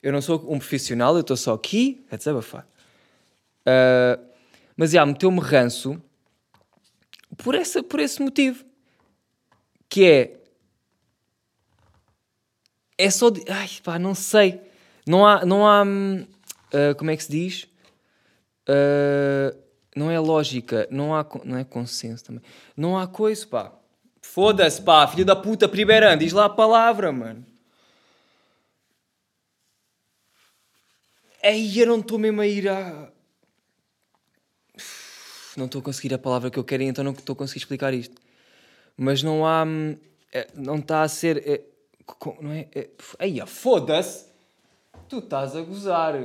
Eu 0.03 0.11
não 0.11 0.21
sou 0.21 0.35
um 0.47 0.59
profissional, 0.59 1.15
eu 1.15 1.21
estou 1.21 1.35
só 1.35 1.53
aqui 1.53 2.05
a 2.11 2.15
desabafar. 2.15 2.67
Uh, 3.61 4.23
mas, 4.75 4.91
já, 4.91 5.05
meteu-me 5.05 5.39
ranço 5.39 6.01
por, 7.35 7.55
essa, 7.55 7.81
por 7.81 7.99
esse 7.99 8.21
motivo. 8.21 8.63
Que 9.89 10.05
é, 10.05 10.37
é 12.97 13.09
só. 13.09 13.29
De... 13.29 13.43
Ai, 13.49 13.69
pá, 13.83 13.99
não 13.99 14.15
sei. 14.15 14.61
Não 15.05 15.25
há. 15.25 15.45
Não 15.45 15.67
há 15.67 15.83
uh, 15.83 16.95
como 16.97 17.11
é 17.11 17.17
que 17.17 17.23
se 17.23 17.31
diz? 17.31 17.63
Uh, 18.67 19.57
não 19.95 20.09
é 20.09 20.19
lógica. 20.19 20.87
Não 20.89 21.15
há. 21.15 21.25
Não 21.43 21.57
é 21.57 21.63
consenso 21.63 22.25
também. 22.25 22.41
Não 22.75 22.97
há 22.97 23.07
coisa, 23.07 23.45
pá. 23.45 23.71
Foda-se, 24.21 24.81
pá, 24.81 25.07
filho 25.07 25.25
da 25.25 25.35
puta, 25.35 25.69
primeirão, 25.69 26.15
diz 26.17 26.33
lá 26.33 26.45
a 26.45 26.49
palavra, 26.49 27.11
mano. 27.11 27.45
Ei, 31.41 31.81
eu 31.81 31.87
não 31.87 31.99
estou 31.99 32.19
mesmo 32.19 32.41
a 32.41 32.47
ir 32.47 32.67
a. 32.67 33.09
Não 35.55 35.65
estou 35.65 35.79
a 35.79 35.83
conseguir 35.83 36.13
a 36.13 36.19
palavra 36.19 36.51
que 36.51 36.59
eu 36.59 36.63
quero, 36.63 36.83
então 36.83 37.03
não 37.03 37.13
estou 37.13 37.33
a 37.33 37.37
conseguir 37.37 37.59
explicar 37.59 37.93
isto. 37.93 38.21
Mas 38.97 39.23
não 39.23 39.45
há. 39.45 39.63
Hum, 39.63 39.97
é, 40.31 40.47
não 40.53 40.75
está 40.75 41.03
a 41.03 41.07
ser. 41.07 41.63
É, 42.07 42.41
não 42.41 42.51
é? 42.51 42.69
é 42.73 42.89
aí, 43.19 43.45
foda-se! 43.45 44.27
Tu 45.09 45.19
estás 45.19 45.55
a 45.55 45.61
gozar. 45.61 46.15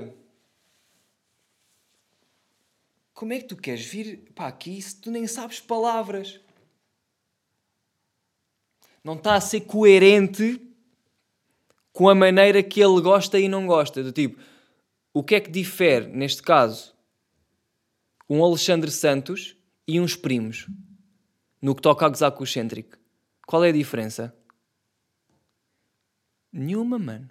Como 3.15 3.33
é 3.33 3.39
que 3.39 3.47
tu 3.47 3.57
queres 3.57 3.85
vir 3.85 4.33
para 4.35 4.49
aqui 4.49 4.81
se 4.81 5.01
tu 5.01 5.11
nem 5.11 5.27
sabes 5.27 5.61
palavras? 5.61 6.41
Não 9.05 9.15
está 9.15 9.35
a 9.35 9.41
ser 9.41 9.63
coerente 9.63 10.61
com 11.93 12.09
a 12.09 12.15
maneira 12.15 12.63
que 12.63 12.81
ele 12.81 13.01
gosta 13.01 13.39
e 13.39 13.49
não 13.49 13.67
gosta. 13.67 14.03
Do 14.03 14.13
tipo, 14.13 14.41
o 15.13 15.23
que 15.23 15.35
é 15.35 15.41
que 15.41 15.51
difere, 15.51 16.07
neste 16.07 16.43
caso, 16.43 16.95
um 18.29 18.43
Alexandre 18.43 18.91
Santos 18.91 19.57
e 19.87 20.01
uns 20.01 20.17
primos 20.17 20.67
no 21.61 21.75
que 21.75 21.83
toca 21.83 22.07
a 22.07 22.09
gozar 22.09 22.33
com 22.33 22.47
o? 22.47 22.99
Qual 23.47 23.63
é 23.63 23.69
a 23.69 23.73
diferença? 23.73 24.35
Nenhuma, 26.53 26.99
mano. 26.99 27.31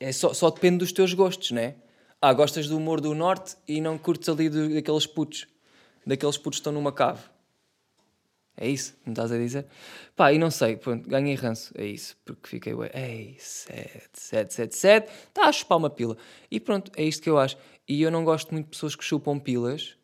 É 0.00 0.12
só, 0.12 0.32
só 0.32 0.50
depende 0.50 0.78
dos 0.78 0.92
teus 0.92 1.12
gostos, 1.12 1.50
né? 1.50 1.74
Ah, 2.20 2.32
gostas 2.32 2.66
do 2.68 2.76
humor 2.76 3.00
do 3.00 3.14
norte 3.14 3.56
e 3.66 3.80
não 3.80 3.98
curtes 3.98 4.28
ali 4.28 4.48
do, 4.48 4.72
daqueles 4.74 5.06
putos. 5.06 5.46
Daqueles 6.06 6.36
putos 6.38 6.58
que 6.58 6.60
estão 6.60 6.72
numa 6.72 6.92
cave. 6.92 7.22
É 8.60 8.68
isso 8.68 8.96
me 9.06 9.12
estás 9.12 9.30
a 9.30 9.38
dizer? 9.38 9.66
Pá, 10.16 10.32
e 10.32 10.38
não 10.38 10.50
sei, 10.50 10.76
pronto, 10.76 11.08
ganhei 11.08 11.34
ranço. 11.36 11.72
É 11.76 11.86
isso, 11.86 12.16
porque 12.24 12.48
fiquei, 12.48 12.74
ué, 12.74 12.90
ei, 12.92 13.36
sete, 13.38 14.10
sete, 14.14 14.54
sete, 14.54 14.76
sete, 14.76 15.12
está 15.28 15.44
a 15.46 15.52
chupar 15.52 15.78
uma 15.78 15.88
pila. 15.88 16.16
E 16.50 16.58
pronto, 16.58 16.90
é 16.96 17.04
isto 17.04 17.22
que 17.22 17.30
eu 17.30 17.38
acho. 17.38 17.56
E 17.86 18.02
eu 18.02 18.10
não 18.10 18.24
gosto 18.24 18.50
muito 18.52 18.64
de 18.66 18.70
pessoas 18.70 18.96
que 18.96 19.04
chupam 19.04 19.38
pilas. 19.38 19.96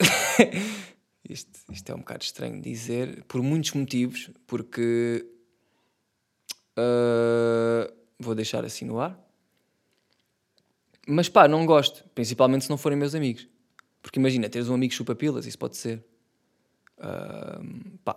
Isto, 1.32 1.60
isto 1.70 1.90
é 1.90 1.94
um 1.94 1.98
bocado 1.98 2.22
estranho 2.22 2.60
dizer, 2.60 3.24
por 3.24 3.42
muitos 3.42 3.72
motivos, 3.72 4.30
porque 4.46 5.26
uh, 6.78 7.92
vou 8.18 8.34
deixar 8.34 8.64
assim 8.64 8.84
no 8.84 9.00
ar. 9.00 9.18
Mas 11.06 11.28
pá, 11.28 11.48
não 11.48 11.66
gosto, 11.66 12.04
principalmente 12.14 12.64
se 12.64 12.70
não 12.70 12.76
forem 12.76 12.96
meus 12.96 13.14
amigos. 13.14 13.48
Porque 14.00 14.18
imagina, 14.18 14.48
teres 14.48 14.68
um 14.68 14.74
amigo 14.74 14.92
chupa-pilas, 14.92 15.46
isso 15.46 15.58
pode 15.58 15.76
ser. 15.76 16.04
Uh, 16.98 17.98
pá, 18.04 18.16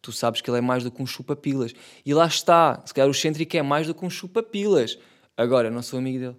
tu 0.00 0.10
sabes 0.10 0.40
que 0.40 0.50
ele 0.50 0.58
é 0.58 0.60
mais 0.60 0.82
do 0.82 0.90
que 0.90 1.02
um 1.02 1.06
chupa-pilas. 1.06 1.74
E 2.04 2.12
lá 2.14 2.26
está, 2.26 2.82
se 2.84 2.92
calhar 2.92 3.08
o 3.08 3.12
excêntrico 3.12 3.56
é 3.56 3.62
mais 3.62 3.86
do 3.86 3.94
que 3.94 4.04
um 4.04 4.10
chupa-pilas. 4.10 4.98
Agora, 5.36 5.70
não 5.70 5.82
sou 5.82 5.98
amigo 5.98 6.18
dele. 6.18 6.36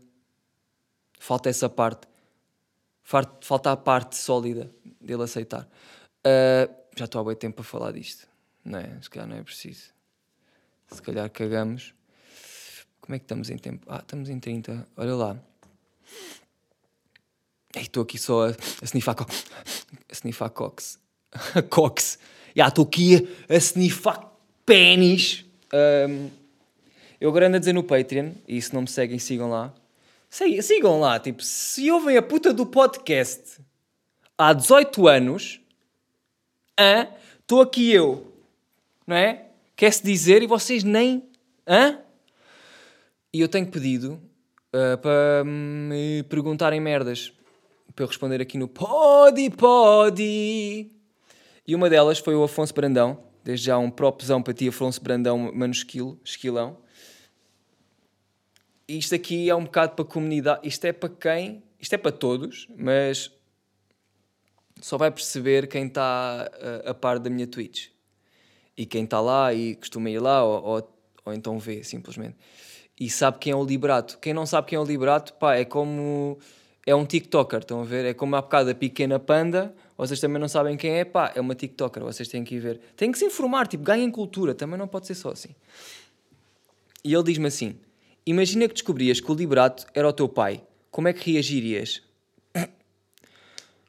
Falta 1.19 1.49
essa 1.49 1.69
parte. 1.69 2.07
Falta 3.03 3.71
a 3.71 3.77
parte 3.77 4.15
sólida 4.15 4.71
dele 4.99 5.23
aceitar. 5.23 5.67
Uh, 6.25 6.73
já 6.95 7.05
estou 7.05 7.21
há 7.21 7.23
bem 7.23 7.35
tempo 7.35 7.61
a 7.61 7.63
falar 7.63 7.91
disto, 7.91 8.27
não 8.63 8.79
é? 8.79 8.97
Se 9.01 9.09
calhar 9.09 9.27
não 9.27 9.35
é 9.35 9.43
preciso. 9.43 9.91
Se 10.87 11.01
calhar 11.01 11.29
cagamos. 11.29 11.93
Como 13.01 13.15
é 13.15 13.19
que 13.19 13.25
estamos 13.25 13.49
em 13.49 13.57
tempo? 13.57 13.85
Ah, 13.89 13.99
estamos 13.99 14.29
em 14.29 14.39
30. 14.39 14.87
Olha 14.95 15.15
lá. 15.15 15.37
Estou 17.75 18.03
aqui 18.03 18.17
só 18.17 18.47
a, 18.47 18.51
a 18.51 18.85
snifar 18.85 19.15
co 19.15 19.25
a 19.25 20.13
snifar 20.13 20.49
cox. 20.51 20.99
cox. 21.69 22.19
Já 22.55 22.67
estou 22.67 22.85
aqui 22.85 23.27
a, 23.49 23.53
a 23.53 23.57
snifar 23.57 24.31
pênis. 24.65 25.43
Um, 25.73 26.29
eu 27.19 27.29
agora 27.29 27.47
ando 27.47 27.57
a 27.57 27.59
dizer 27.59 27.73
no 27.73 27.83
Patreon, 27.83 28.31
e 28.47 28.61
se 28.61 28.73
não 28.73 28.81
me 28.81 28.87
seguem, 28.87 29.17
sigam 29.17 29.49
lá. 29.49 29.73
Sigam 30.61 30.99
lá, 30.99 31.19
tipo, 31.19 31.43
se 31.43 31.91
ouvem 31.91 32.17
a 32.17 32.21
puta 32.21 32.51
do 32.51 32.65
podcast 32.65 33.61
há 34.35 34.51
18 34.51 35.07
anos, 35.07 35.61
estou 37.39 37.61
aqui 37.61 37.91
eu, 37.91 38.33
não 39.05 39.15
é? 39.15 39.49
Quer-se 39.75 40.03
dizer, 40.03 40.41
e 40.41 40.47
vocês 40.47 40.83
nem 40.83 41.29
Hã? 41.67 41.99
E 43.31 43.41
eu 43.41 43.47
tenho 43.47 43.67
pedido 43.67 44.19
uh, 44.73 44.97
para 44.97 45.43
me 45.45 46.23
perguntarem 46.23 46.81
merdas. 46.81 47.31
Para 47.95 48.03
eu 48.03 48.07
responder 48.07 48.41
aqui 48.41 48.57
no 48.57 48.67
Pode, 48.67 49.51
pode. 49.51 50.89
E 51.67 51.75
uma 51.75 51.91
delas 51.91 52.17
foi 52.17 52.33
o 52.33 52.43
Afonso 52.43 52.73
Brandão. 52.73 53.23
Desde 53.43 53.67
já 53.67 53.77
um 53.77 53.91
propzão 53.91 54.41
para 54.41 54.53
ti, 54.53 54.67
Afonso 54.67 54.99
Brandão, 54.99 55.51
mano 55.53 55.73
esquilo, 55.73 56.19
esquilão. 56.25 56.82
Isto 58.87 59.15
aqui 59.15 59.49
é 59.49 59.55
um 59.55 59.63
bocado 59.63 59.93
para 59.93 60.03
a 60.03 60.07
comunidade. 60.07 60.67
Isto 60.67 60.85
é 60.85 60.93
para 60.93 61.09
quem? 61.09 61.63
Isto 61.79 61.93
é 61.93 61.97
para 61.97 62.11
todos, 62.11 62.67
mas 62.75 63.31
só 64.81 64.97
vai 64.97 65.09
perceber 65.11 65.67
quem 65.67 65.87
está 65.87 66.49
a, 66.85 66.89
a 66.91 66.93
par 66.93 67.19
da 67.19 67.29
minha 67.29 67.47
Twitch. 67.47 67.87
E 68.75 68.85
quem 68.85 69.05
está 69.05 69.21
lá 69.21 69.53
e 69.53 69.75
costuma 69.75 70.09
ir 70.09 70.19
lá, 70.19 70.43
ou, 70.43 70.63
ou, 70.63 70.95
ou, 71.25 71.33
então 71.33 71.57
vê, 71.59 71.83
simplesmente. 71.83 72.35
E 72.99 73.09
sabe 73.09 73.37
quem 73.39 73.53
é 73.53 73.55
o 73.55 73.63
Liberato. 73.63 74.17
Quem 74.19 74.33
não 74.33 74.45
sabe 74.45 74.67
quem 74.67 74.77
é 74.77 74.79
o 74.79 74.83
Liberato, 74.83 75.33
pá, 75.35 75.55
é 75.55 75.65
como. 75.65 76.37
É 76.85 76.93
um 76.93 77.05
TikToker, 77.05 77.59
estão 77.59 77.79
a 77.79 77.85
ver? 77.85 78.03
É 78.03 78.13
como 78.13 78.35
há 78.35 78.41
bocado 78.41 78.69
a 78.69 78.75
pequena 78.75 79.17
panda. 79.17 79.73
Vocês 79.97 80.19
também 80.19 80.39
não 80.39 80.49
sabem 80.49 80.75
quem 80.75 80.99
é, 80.99 81.05
pá, 81.05 81.31
é 81.33 81.39
uma 81.39 81.55
TikToker. 81.55 82.03
Vocês 82.03 82.27
têm 82.27 82.43
que 82.43 82.55
ir 82.55 82.59
ver. 82.59 82.81
Têm 82.97 83.09
que 83.09 83.17
se 83.17 83.25
informar, 83.25 83.67
tipo, 83.67 83.83
ganhem 83.83 84.11
cultura. 84.11 84.53
Também 84.53 84.77
não 84.77 84.87
pode 84.87 85.07
ser 85.07 85.15
só 85.15 85.29
assim. 85.29 85.55
E 87.05 87.13
ele 87.13 87.23
diz-me 87.23 87.47
assim: 87.47 87.79
Imagina 88.25 88.67
que 88.67 88.73
descobrias 88.73 89.19
que 89.19 89.31
o 89.31 89.35
Liberato 89.35 89.85
era 89.93 90.07
o 90.07 90.13
teu 90.13 90.29
pai. 90.29 90.63
Como 90.89 91.07
é 91.07 91.13
que 91.13 91.31
reagirias? 91.31 92.01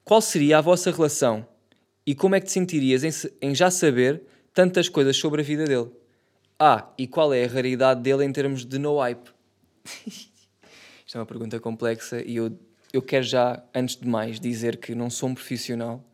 Qual 0.05 0.21
seria 0.21 0.59
a 0.59 0.61
vossa 0.61 0.91
relação? 0.91 1.47
E 2.07 2.15
como 2.15 2.35
é 2.35 2.41
que 2.41 2.47
te 2.47 2.53
sentirias 2.53 3.05
em, 3.05 3.31
em 3.41 3.55
já 3.55 3.71
saber 3.71 4.23
tantas 4.53 4.89
coisas 4.89 5.17
sobre 5.17 5.41
a 5.41 5.45
vida 5.45 5.65
dele? 5.65 5.91
Ah, 6.59 6.93
e 6.99 7.07
qual 7.07 7.33
é 7.33 7.45
a 7.45 7.49
raridade 7.49 8.03
dele 8.03 8.25
em 8.25 8.33
termos 8.33 8.65
de 8.67 8.79
no 8.79 8.99
hype? 8.99 9.31
Isto 11.07 11.17
é 11.17 11.19
uma 11.19 11.27
pergunta 11.27 11.59
complexa 11.61 12.21
e 12.21 12.37
eu, 12.37 12.59
eu 12.93 13.01
quero 13.01 13.25
já, 13.25 13.63
antes 13.75 13.97
de 13.97 14.07
mais, 14.07 14.41
dizer 14.41 14.79
que 14.79 14.95
não 14.95 15.09
sou 15.09 15.29
um 15.29 15.35
profissional 15.35 16.05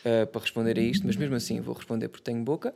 uh, 0.00 0.26
para 0.26 0.40
responder 0.40 0.78
a 0.78 0.82
isto, 0.82 1.06
mas 1.06 1.16
mesmo 1.16 1.34
assim 1.34 1.60
vou 1.60 1.74
responder 1.74 2.08
porque 2.08 2.24
tenho 2.24 2.42
boca. 2.42 2.74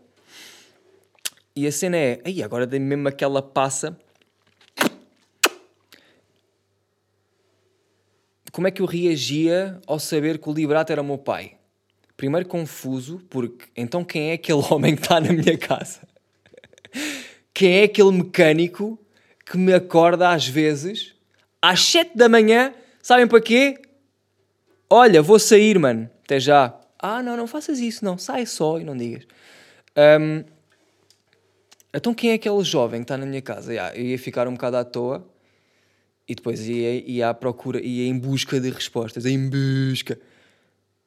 E 1.55 1.67
a 1.67 1.73
cena 1.73 1.97
é, 1.97 2.21
aí 2.25 2.43
agora 2.43 2.67
dei 2.67 2.81
mesmo 2.81 3.07
aquela 3.09 3.43
passa 3.43 3.99
como 8.53 8.69
é 8.69 8.71
que 8.71 8.83
eu 8.83 8.87
reagia 8.87 9.81
ao 9.87 9.99
saber 9.99 10.39
que 10.39 10.49
o 10.49 10.53
Liberato 10.53 10.93
era 10.93 11.01
o 11.01 11.05
meu 11.05 11.17
pai? 11.17 11.53
Primeiro 12.19 12.47
confuso, 12.47 13.19
porque 13.31 13.65
então 13.75 14.05
quem 14.05 14.31
é 14.31 14.35
aquele 14.35 14.63
homem 14.71 14.95
que 14.95 15.01
está 15.01 15.19
na 15.19 15.33
minha 15.33 15.57
casa? 15.57 16.01
Quem 17.55 17.81
é 17.81 17.85
aquele 17.85 18.13
mecânico 18.13 18.99
que 19.47 19.57
me 19.57 19.73
acorda 19.73 20.29
às 20.29 20.47
vezes 20.47 21.15
às 21.61 21.83
7 21.83 22.17
da 22.17 22.29
manhã? 22.29 22.75
Sabem 23.03 23.27
para 23.27 23.41
quê? 23.41 23.81
Olha, 24.89 25.23
vou 25.23 25.39
sair, 25.39 25.79
mano. 25.79 26.09
Até 26.23 26.39
já. 26.39 26.79
Ah, 26.99 27.23
não, 27.23 27.37
não 27.37 27.47
faças 27.47 27.79
isso, 27.79 28.05
não. 28.05 28.19
Sai 28.19 28.45
só 28.45 28.79
e 28.79 28.85
não 28.85 28.97
digas. 28.97 29.27
Um, 29.97 30.45
então 31.95 32.13
quem 32.13 32.31
é 32.31 32.35
aquele 32.35 32.63
jovem 32.63 33.01
que 33.01 33.05
está 33.05 33.17
na 33.17 33.25
minha 33.25 33.41
casa? 33.41 33.73
Yeah, 33.73 33.97
eu 33.97 34.05
ia 34.05 34.19
ficar 34.19 34.47
um 34.47 34.53
bocado 34.53 34.77
à 34.77 34.85
toa 34.85 35.32
e 36.29 36.35
depois 36.35 36.67
ia, 36.69 37.09
ia 37.09 37.29
à 37.29 37.35
procura, 37.35 37.81
ia 37.81 38.07
em 38.09 38.19
busca 38.19 38.61
de 38.61 38.71
respostas, 38.71 39.27
em 39.27 39.49
busca. 39.49 40.19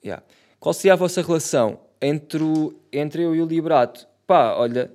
Yeah. 0.04 0.23
Qual 0.60 0.73
seria 0.73 0.93
a 0.93 0.97
vossa 0.97 1.21
relação 1.21 1.80
entre, 2.01 2.43
o, 2.43 2.73
entre 2.91 3.23
eu 3.23 3.36
e 3.36 3.41
o 3.41 3.45
Liberato? 3.45 4.08
Pá, 4.28 4.54
olha, 4.56 4.91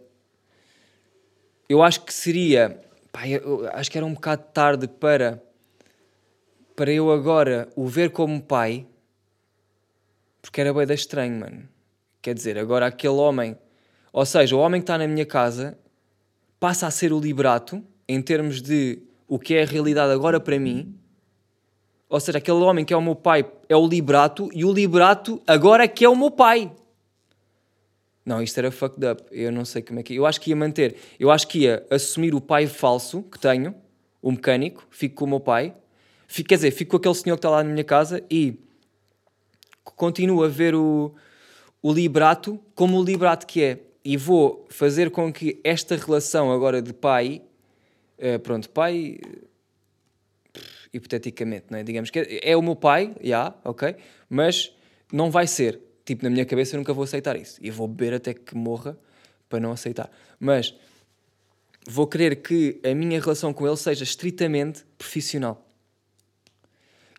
eu 1.69 1.83
acho 1.83 2.03
que 2.03 2.13
seria, 2.13 2.81
pá, 3.13 3.21
acho 3.73 3.91
que 3.91 3.97
era 3.97 4.07
um 4.07 4.15
bocado 4.15 4.45
tarde 4.53 4.89
para, 4.89 5.43
para 6.77 6.93
eu 6.93 7.11
agora 7.11 7.69
o 7.77 7.87
ver 7.87 8.11
como 8.11 8.43
pai, 8.43 8.87
porque 10.43 10.61
era 10.61 10.73
bem 10.73 10.87
da 10.87 10.95
estranho, 10.95 11.39
mano. 11.39 11.69
Quer 12.23 12.35
dizer, 12.35 12.59
agora 12.59 12.87
aquele 12.87 13.15
homem, 13.15 13.57
ou 14.13 14.27
seja, 14.27 14.55
o 14.55 14.59
homem 14.59 14.81
que 14.81 14.85
está 14.85 14.99
na 14.99 15.07
minha 15.07 15.25
casa 15.25 15.79
passa 16.59 16.87
a 16.87 16.91
ser 16.91 17.13
o 17.13 17.21
Liberato 17.21 17.83
em 18.07 18.21
termos 18.21 18.61
de 18.61 19.10
o 19.31 19.39
que 19.39 19.55
é 19.55 19.63
a 19.63 19.65
realidade 19.65 20.13
agora 20.13 20.41
para 20.41 20.59
mim. 20.59 20.93
Ou 22.09 22.19
seja, 22.19 22.39
aquele 22.39 22.59
homem 22.59 22.85
que 22.85 22.93
é 22.93 22.97
o 22.97 23.01
meu 23.01 23.15
pai 23.15 23.49
é 23.69 23.77
o 23.77 23.87
Liberato 23.87 24.51
e 24.53 24.65
o 24.65 24.73
Liberato 24.73 25.41
agora 25.47 25.85
é 25.85 25.89
que 25.89 26.05
é 26.05 26.09
o 26.09 26.17
meu 26.17 26.33
pai. 26.33 26.73
Não, 28.27 28.43
isto 28.43 28.59
era 28.59 28.73
fucked 28.73 29.07
up. 29.07 29.23
Eu 29.31 29.53
não 29.53 29.65
sei 29.65 29.83
como 29.83 30.01
é 30.01 30.03
que. 30.03 30.17
Eu 30.17 30.27
acho 30.27 30.41
que 30.41 30.51
ia 30.51 30.57
manter. 30.57 30.97
Eu 31.19 31.31
acho 31.31 31.47
que 31.47 31.61
ia 31.61 31.87
assumir 31.89 32.35
o 32.35 32.41
pai 32.41 32.67
falso 32.67 33.23
que 33.23 33.39
tenho, 33.39 33.73
o 34.21 34.33
mecânico, 34.33 34.85
fico 34.91 35.15
com 35.15 35.27
o 35.27 35.29
meu 35.29 35.41
pai. 35.41 35.77
Fico, 36.27 36.49
quer 36.49 36.57
dizer, 36.57 36.73
fico 36.73 36.91
com 36.91 36.97
aquele 36.97 37.15
senhor 37.15 37.37
que 37.37 37.39
está 37.39 37.51
lá 37.51 37.63
na 37.63 37.71
minha 37.71 37.85
casa 37.85 38.25
e 38.29 38.59
continuo 39.85 40.43
a 40.43 40.49
ver 40.49 40.75
o, 40.75 41.15
o 41.81 41.93
Liberato 41.93 42.59
como 42.75 42.99
o 42.99 43.05
Liberato 43.05 43.47
que 43.47 43.63
é. 43.63 43.79
E 44.05 44.17
vou 44.17 44.67
fazer 44.71 45.13
com 45.13 45.33
que 45.33 45.61
esta 45.63 45.95
relação 45.95 46.51
agora 46.51 46.83
de 46.83 46.93
pai 46.93 47.43
Uh, 48.21 48.39
pronto, 48.39 48.69
pai, 48.69 49.19
hipoteticamente, 50.93 51.67
não 51.71 51.79
é? 51.79 51.83
digamos 51.83 52.11
que 52.11 52.19
é, 52.19 52.51
é 52.51 52.57
o 52.57 52.63
meu 52.63 52.77
pai, 52.77 53.15
já, 53.17 53.25
yeah, 53.25 53.57
ok, 53.65 53.97
mas 54.29 54.73
não 55.13 55.31
vai 55.31 55.47
ser. 55.47 55.81
Tipo, 56.05 56.25
na 56.25 56.31
minha 56.31 56.45
cabeça 56.45 56.75
eu 56.75 56.79
nunca 56.79 56.93
vou 56.93 57.05
aceitar 57.05 57.37
isso. 57.37 57.59
E 57.61 57.71
vou 57.71 57.87
beber 57.87 58.15
até 58.15 58.35
que 58.35 58.57
morra 58.57 58.99
para 59.49 59.61
não 59.61 59.73
aceitar. 59.73 60.11
Mas 60.39 60.75
vou 61.87 62.07
querer 62.07 62.37
que 62.37 62.81
a 62.85 62.95
minha 62.95 63.21
relação 63.21 63.53
com 63.53 63.67
ele 63.67 63.77
seja 63.77 64.05
estritamente 64.05 64.85
profissional. 64.99 65.67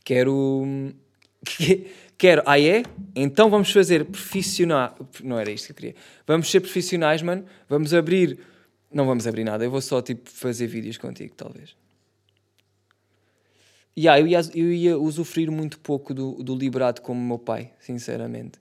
Quero. 0.03 0.93
Quero. 2.17 2.43
Ah, 2.45 2.59
é? 2.59 2.83
Então 3.15 3.49
vamos 3.49 3.71
fazer 3.71 4.05
profissional. 4.05 4.95
Não 5.23 5.39
era 5.39 5.51
isto 5.51 5.67
que 5.67 5.71
eu 5.71 5.75
queria. 5.75 5.95
Vamos 6.27 6.51
ser 6.51 6.59
profissionais, 6.59 7.21
mano. 7.21 7.45
Vamos 7.67 7.93
abrir 7.93 8.39
não 8.93 9.05
vamos 9.05 9.25
abrir 9.27 9.43
nada, 9.43 9.63
eu 9.63 9.71
vou 9.71 9.81
só 9.81 10.01
tipo 10.01 10.29
fazer 10.29 10.67
vídeos 10.67 10.97
contigo, 10.97 11.33
talvez. 11.35 11.75
Yeah, 13.97 14.19
eu, 14.21 14.27
ia, 14.27 14.39
eu 14.55 14.71
ia 14.71 14.97
usufruir 14.97 15.51
muito 15.51 15.79
pouco 15.79 16.13
do, 16.13 16.41
do 16.43 16.55
Liberato 16.55 17.01
como 17.01 17.19
meu 17.19 17.37
pai, 17.37 17.73
sinceramente. 17.79 18.59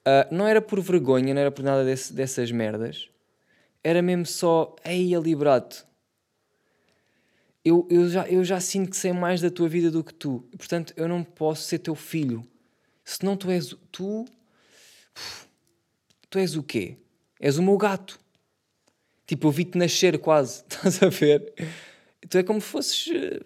Uh, 0.00 0.26
não 0.32 0.46
era 0.46 0.60
por 0.60 0.80
vergonha, 0.80 1.32
não 1.32 1.40
era 1.40 1.52
por 1.52 1.64
nada 1.64 1.84
desse, 1.84 2.12
dessas 2.12 2.50
merdas. 2.50 3.08
Era 3.84 4.02
mesmo 4.02 4.26
só, 4.26 4.74
ei, 4.84 5.14
Liberato, 5.14 5.86
eu, 7.64 7.86
eu, 7.88 8.08
já, 8.08 8.28
eu 8.28 8.42
já 8.42 8.60
sinto 8.60 8.90
que 8.90 8.96
sei 8.96 9.12
mais 9.12 9.40
da 9.40 9.50
tua 9.50 9.68
vida 9.68 9.90
do 9.90 10.02
que 10.02 10.12
tu. 10.12 10.44
Portanto, 10.56 10.92
eu 10.96 11.06
não 11.06 11.22
posso 11.22 11.62
ser 11.62 11.78
teu 11.78 11.94
filho. 11.94 12.44
Senão 13.04 13.36
tu 13.36 13.50
és. 13.50 13.74
Tu. 13.90 14.24
Tu 16.28 16.38
és 16.38 16.56
o 16.56 16.62
quê? 16.62 16.96
És 17.38 17.58
o 17.58 17.62
meu 17.62 17.76
gato. 17.76 18.18
Tipo, 19.26 19.48
eu 19.48 19.52
vi-te 19.52 19.78
nascer 19.78 20.18
quase, 20.18 20.64
estás 20.68 21.02
a 21.02 21.08
ver? 21.08 21.52
Tu 22.28 22.38
é 22.38 22.42
como 22.42 22.60
se 22.60 22.66
fosses. 22.66 23.08
Eh, 23.08 23.40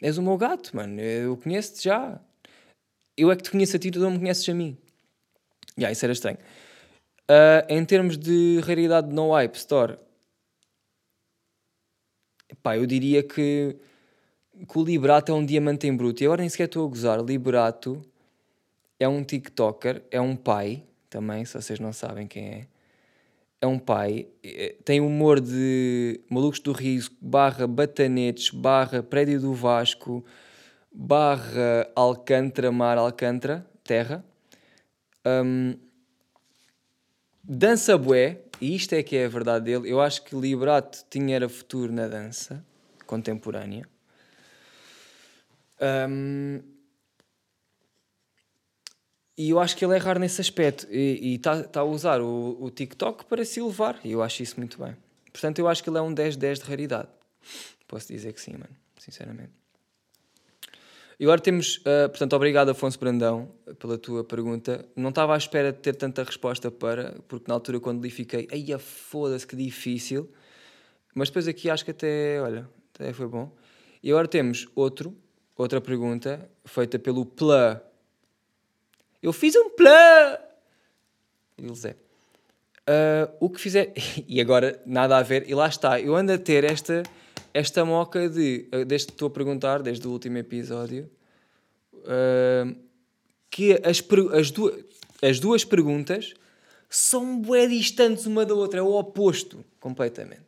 és 0.00 0.18
o 0.18 0.22
meu 0.22 0.36
gato, 0.36 0.74
mano. 0.76 1.00
Eu 1.00 1.36
conheço-te 1.36 1.84
já. 1.84 2.20
Eu 3.16 3.30
é 3.30 3.36
que 3.36 3.42
te 3.42 3.50
conheço 3.50 3.76
a 3.76 3.78
ti, 3.78 3.90
tu 3.90 3.98
não 3.98 4.10
me 4.10 4.18
conheces 4.18 4.48
a 4.48 4.54
mim. 4.54 4.76
Já, 5.76 5.82
yeah, 5.82 5.92
isso 5.92 6.04
era 6.04 6.12
estranho. 6.12 6.38
Uh, 7.28 7.64
em 7.68 7.84
termos 7.84 8.16
de 8.16 8.60
raridade 8.60 9.12
no 9.12 9.32
hype 9.32 9.56
store, 9.56 9.98
pá, 12.62 12.76
eu 12.76 12.86
diria 12.86 13.22
que, 13.22 13.76
que 14.68 14.78
o 14.78 14.84
Liberato 14.84 15.32
é 15.32 15.34
um 15.34 15.44
diamante 15.44 15.86
em 15.86 15.96
bruto. 15.96 16.22
E 16.22 16.26
agora 16.26 16.42
nem 16.42 16.48
sequer 16.48 16.64
estou 16.64 16.86
a 16.86 16.88
gozar. 16.88 17.20
Liberato 17.20 18.02
é 19.00 19.08
um 19.08 19.24
TikToker, 19.24 20.02
é 20.10 20.20
um 20.20 20.36
pai 20.36 20.84
também, 21.08 21.44
se 21.44 21.54
vocês 21.54 21.80
não 21.80 21.92
sabem 21.92 22.26
quem 22.26 22.46
é 22.46 22.66
é 23.66 23.68
um 23.68 23.78
pai, 23.78 24.28
eh, 24.42 24.76
tem 24.84 25.00
humor 25.00 25.40
de 25.40 26.20
Malucos 26.30 26.60
do 26.60 26.72
Riso, 26.72 27.10
barra 27.20 27.66
Batanetes, 27.66 28.50
barra 28.50 29.02
Prédio 29.02 29.40
do 29.40 29.52
Vasco, 29.52 30.24
barra 30.92 31.90
Alcântara, 31.94 32.72
Mar 32.72 32.96
Alcântara, 32.96 33.66
Terra. 33.84 34.24
Um, 35.26 35.76
dança 37.42 37.98
bué, 37.98 38.40
e 38.60 38.74
isto 38.74 38.94
é 38.94 39.02
que 39.02 39.16
é 39.16 39.26
a 39.26 39.28
verdade 39.28 39.64
dele. 39.64 39.90
Eu 39.90 40.00
acho 40.00 40.22
que 40.22 40.36
Liberato 40.36 41.04
tinha 41.10 41.36
era 41.36 41.48
futuro 41.48 41.92
na 41.92 42.06
dança 42.06 42.64
contemporânea. 43.06 43.86
Um, 46.08 46.62
e 49.36 49.50
eu 49.50 49.58
acho 49.58 49.76
que 49.76 49.84
ele 49.84 49.94
é 49.94 49.98
raro 49.98 50.18
nesse 50.18 50.40
aspecto. 50.40 50.86
E 50.90 51.34
está 51.34 51.62
tá 51.62 51.80
a 51.80 51.84
usar 51.84 52.20
o, 52.20 52.56
o 52.60 52.70
TikTok 52.70 53.26
para 53.26 53.44
se 53.44 53.60
elevar. 53.60 54.00
E 54.02 54.12
eu 54.12 54.22
acho 54.22 54.42
isso 54.42 54.56
muito 54.56 54.82
bem. 54.82 54.96
Portanto, 55.32 55.58
eu 55.58 55.68
acho 55.68 55.82
que 55.82 55.90
ele 55.90 55.98
é 55.98 56.00
um 56.00 56.14
10-10 56.14 56.54
de 56.54 56.62
raridade. 56.62 57.08
Posso 57.86 58.08
dizer 58.08 58.32
que 58.32 58.40
sim, 58.40 58.52
mano. 58.52 58.74
Sinceramente. 58.98 59.52
E 61.18 61.24
agora 61.24 61.40
temos, 61.40 61.78
uh, 61.78 62.08
portanto, 62.08 62.34
obrigado 62.34 62.70
Afonso 62.70 62.98
Brandão 62.98 63.50
pela 63.78 63.96
tua 63.96 64.22
pergunta. 64.22 64.86
Não 64.94 65.08
estava 65.08 65.34
à 65.34 65.38
espera 65.38 65.72
de 65.72 65.78
ter 65.78 65.94
tanta 65.94 66.22
resposta 66.22 66.70
para, 66.70 67.14
porque 67.26 67.46
na 67.48 67.54
altura 67.54 67.80
quando 67.80 68.02
li 68.02 68.10
fiquei, 68.10 68.46
ai 68.52 68.78
foda-se 68.78 69.46
que 69.46 69.56
difícil. 69.56 70.30
Mas 71.14 71.30
depois 71.30 71.48
aqui 71.48 71.70
acho 71.70 71.84
que 71.84 71.90
até, 71.90 72.40
olha, 72.42 72.68
até 72.94 73.12
foi 73.14 73.26
bom. 73.26 73.50
E 74.02 74.10
agora 74.10 74.28
temos 74.28 74.68
outro, 74.74 75.16
outra 75.56 75.80
pergunta, 75.80 76.50
feita 76.66 76.98
pelo 76.98 77.24
Plá. 77.24 77.82
Eu 79.22 79.32
fiz 79.32 79.56
um 79.56 79.70
Plá! 79.70 80.40
Lil 81.58 81.74
Zé. 81.74 81.96
Uh, 82.88 83.34
o 83.40 83.50
que 83.50 83.60
fizer. 83.60 83.92
e 84.28 84.40
agora 84.40 84.80
nada 84.86 85.16
a 85.16 85.22
ver, 85.22 85.48
e 85.48 85.54
lá 85.54 85.66
está, 85.66 86.00
eu 86.00 86.14
ando 86.14 86.32
a 86.32 86.38
ter 86.38 86.64
esta, 86.64 87.02
esta 87.52 87.84
moca 87.84 88.28
de. 88.28 88.68
Uh, 88.72 88.84
desde 88.84 89.08
que 89.08 89.12
estou 89.14 89.28
a 89.28 89.30
perguntar, 89.30 89.82
desde 89.82 90.06
o 90.06 90.10
último 90.12 90.38
episódio, 90.38 91.10
uh, 91.92 92.76
que 93.50 93.72
as, 93.84 94.02
as, 94.32 94.50
duas, 94.50 94.84
as 95.22 95.40
duas 95.40 95.64
perguntas 95.64 96.34
são 96.88 97.40
bem 97.40 97.68
distantes 97.68 98.26
uma 98.26 98.46
da 98.46 98.54
outra, 98.54 98.78
é 98.78 98.82
o 98.82 98.94
oposto, 98.94 99.64
completamente. 99.80 100.46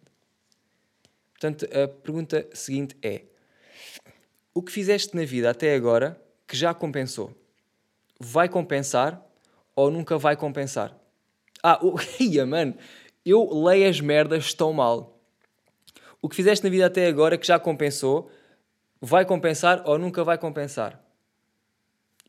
Portanto, 1.33 1.67
a 1.67 1.89
pergunta 1.89 2.47
seguinte 2.53 2.97
é: 3.03 3.23
O 4.55 4.63
que 4.63 4.71
fizeste 4.71 5.17
na 5.17 5.25
vida 5.25 5.51
até 5.51 5.75
agora 5.75 6.21
que 6.47 6.57
já 6.57 6.73
compensou? 6.73 7.35
Vai 8.19 8.49
compensar 8.49 9.25
ou 9.75 9.91
nunca 9.91 10.19
vai 10.19 10.37
compensar? 10.37 10.97
Ah, 11.63 11.79
o... 11.85 11.97
ia, 12.21 12.45
mano, 12.45 12.75
eu 13.25 13.49
leio 13.65 13.89
as 13.89 14.01
merdas 14.01 14.55
tão 14.55 14.73
mal. 14.73 15.21
O 16.21 16.29
que 16.29 16.37
fizeste 16.37 16.65
na 16.65 16.71
vida 16.71 16.87
até 16.87 17.07
agora 17.07 17.39
que 17.39 17.47
já 17.47 17.59
compensou, 17.59 18.31
vai 19.01 19.25
compensar 19.25 19.83
ou 19.87 19.99
nunca 19.99 20.25
vai 20.25 20.37
compensar? 20.37 21.01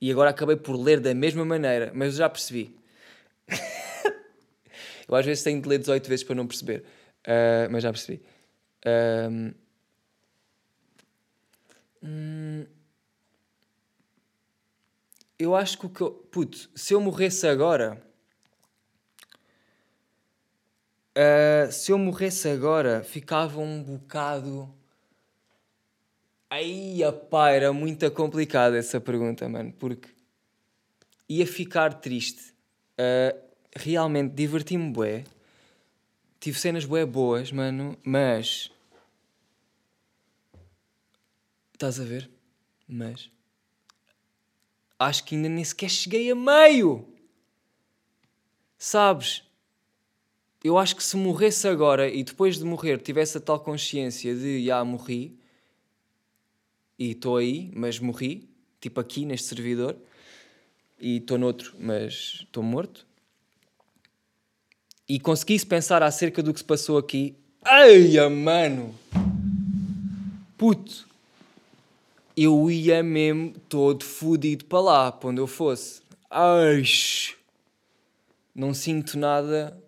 E 0.01 0.11
agora 0.11 0.29
acabei 0.29 0.55
por 0.55 0.75
ler 0.75 0.99
da 0.99 1.13
mesma 1.13 1.43
maneira, 1.43 1.91
mas 1.93 2.15
já 2.15 2.29
percebi. 2.29 2.77
eu 5.07 5.15
às 5.15 5.25
vezes 5.25 5.43
tenho 5.43 5.61
de 5.61 5.67
ler 5.67 5.79
18 5.79 6.07
vezes 6.07 6.23
para 6.23 6.35
não 6.35 6.47
perceber, 6.47 6.83
uh, 7.25 7.69
mas 7.71 7.83
já 7.83 7.91
percebi. 7.91 8.21
Um, 8.85 9.53
hum, 12.03 12.65
eu 15.39 15.55
acho 15.55 15.79
que 15.79 15.85
o 15.85 15.89
que 15.89 16.01
eu. 16.01 16.11
Puto, 16.11 16.69
se 16.75 16.93
eu 16.93 17.01
morresse 17.01 17.47
agora 17.47 17.99
Uh, 21.19 21.69
se 21.69 21.91
eu 21.91 21.97
morresse 21.97 22.47
agora, 22.47 23.03
ficava 23.03 23.59
um 23.59 23.83
bocado. 23.83 24.73
Aí, 26.49 26.99
pá, 27.29 27.49
era 27.49 27.73
muito 27.73 28.09
complicada 28.11 28.77
essa 28.77 29.01
pergunta, 29.01 29.47
mano, 29.49 29.73
porque 29.73 30.07
ia 31.27 31.45
ficar 31.45 31.95
triste. 31.95 32.53
Uh, 32.93 33.37
realmente 33.75 34.33
diverti-me 34.33 34.91
bué. 34.91 35.25
Tive 36.39 36.57
cenas 36.57 36.85
bué 36.85 37.05
boas, 37.05 37.51
mano, 37.51 37.97
mas. 38.01 38.71
Estás 41.73 41.99
a 41.99 42.03
ver? 42.05 42.29
Mas. 42.87 43.29
Acho 44.99 45.23
que 45.23 45.35
ainda 45.35 45.47
nem 45.47 45.63
sequer 45.63 45.89
cheguei 45.89 46.29
a 46.29 46.35
meio! 46.35 47.07
Sabes? 48.77 49.43
eu 50.63 50.77
acho 50.77 50.95
que 50.95 51.03
se 51.03 51.15
morresse 51.15 51.67
agora 51.67 52.09
e 52.09 52.23
depois 52.23 52.57
de 52.57 52.65
morrer 52.65 52.97
tivesse 52.99 53.37
a 53.37 53.41
tal 53.41 53.59
consciência 53.59 54.35
de 54.35 54.65
já 54.65 54.83
morri 54.83 55.39
e 56.97 57.11
estou 57.11 57.37
aí, 57.37 57.71
mas 57.73 57.97
morri, 57.97 58.49
tipo 58.81 58.99
aqui 58.99 59.23
neste 59.23 59.47
servidor, 59.47 59.95
e 60.99 61.15
estou 61.17 61.37
noutro, 61.37 61.73
mas 61.79 62.41
estou 62.41 62.61
morto, 62.61 63.07
e 65.07 65.17
conseguisse 65.17 65.65
pensar 65.65 66.03
acerca 66.03 66.43
do 66.43 66.53
que 66.53 66.59
se 66.59 66.65
passou 66.65 66.97
aqui, 66.97 67.37
eia 67.65 68.29
mano, 68.29 68.93
puto, 70.57 71.07
eu 72.43 72.69
ia 72.71 73.03
mesmo 73.03 73.53
todo 73.67 74.03
fodido 74.03 74.65
para 74.65 74.79
lá, 74.79 75.11
para 75.11 75.29
onde 75.29 75.41
eu 75.41 75.47
fosse. 75.47 76.01
Ai, 76.29 76.83
não 78.55 78.73
sinto 78.73 79.17
nada 79.17 79.81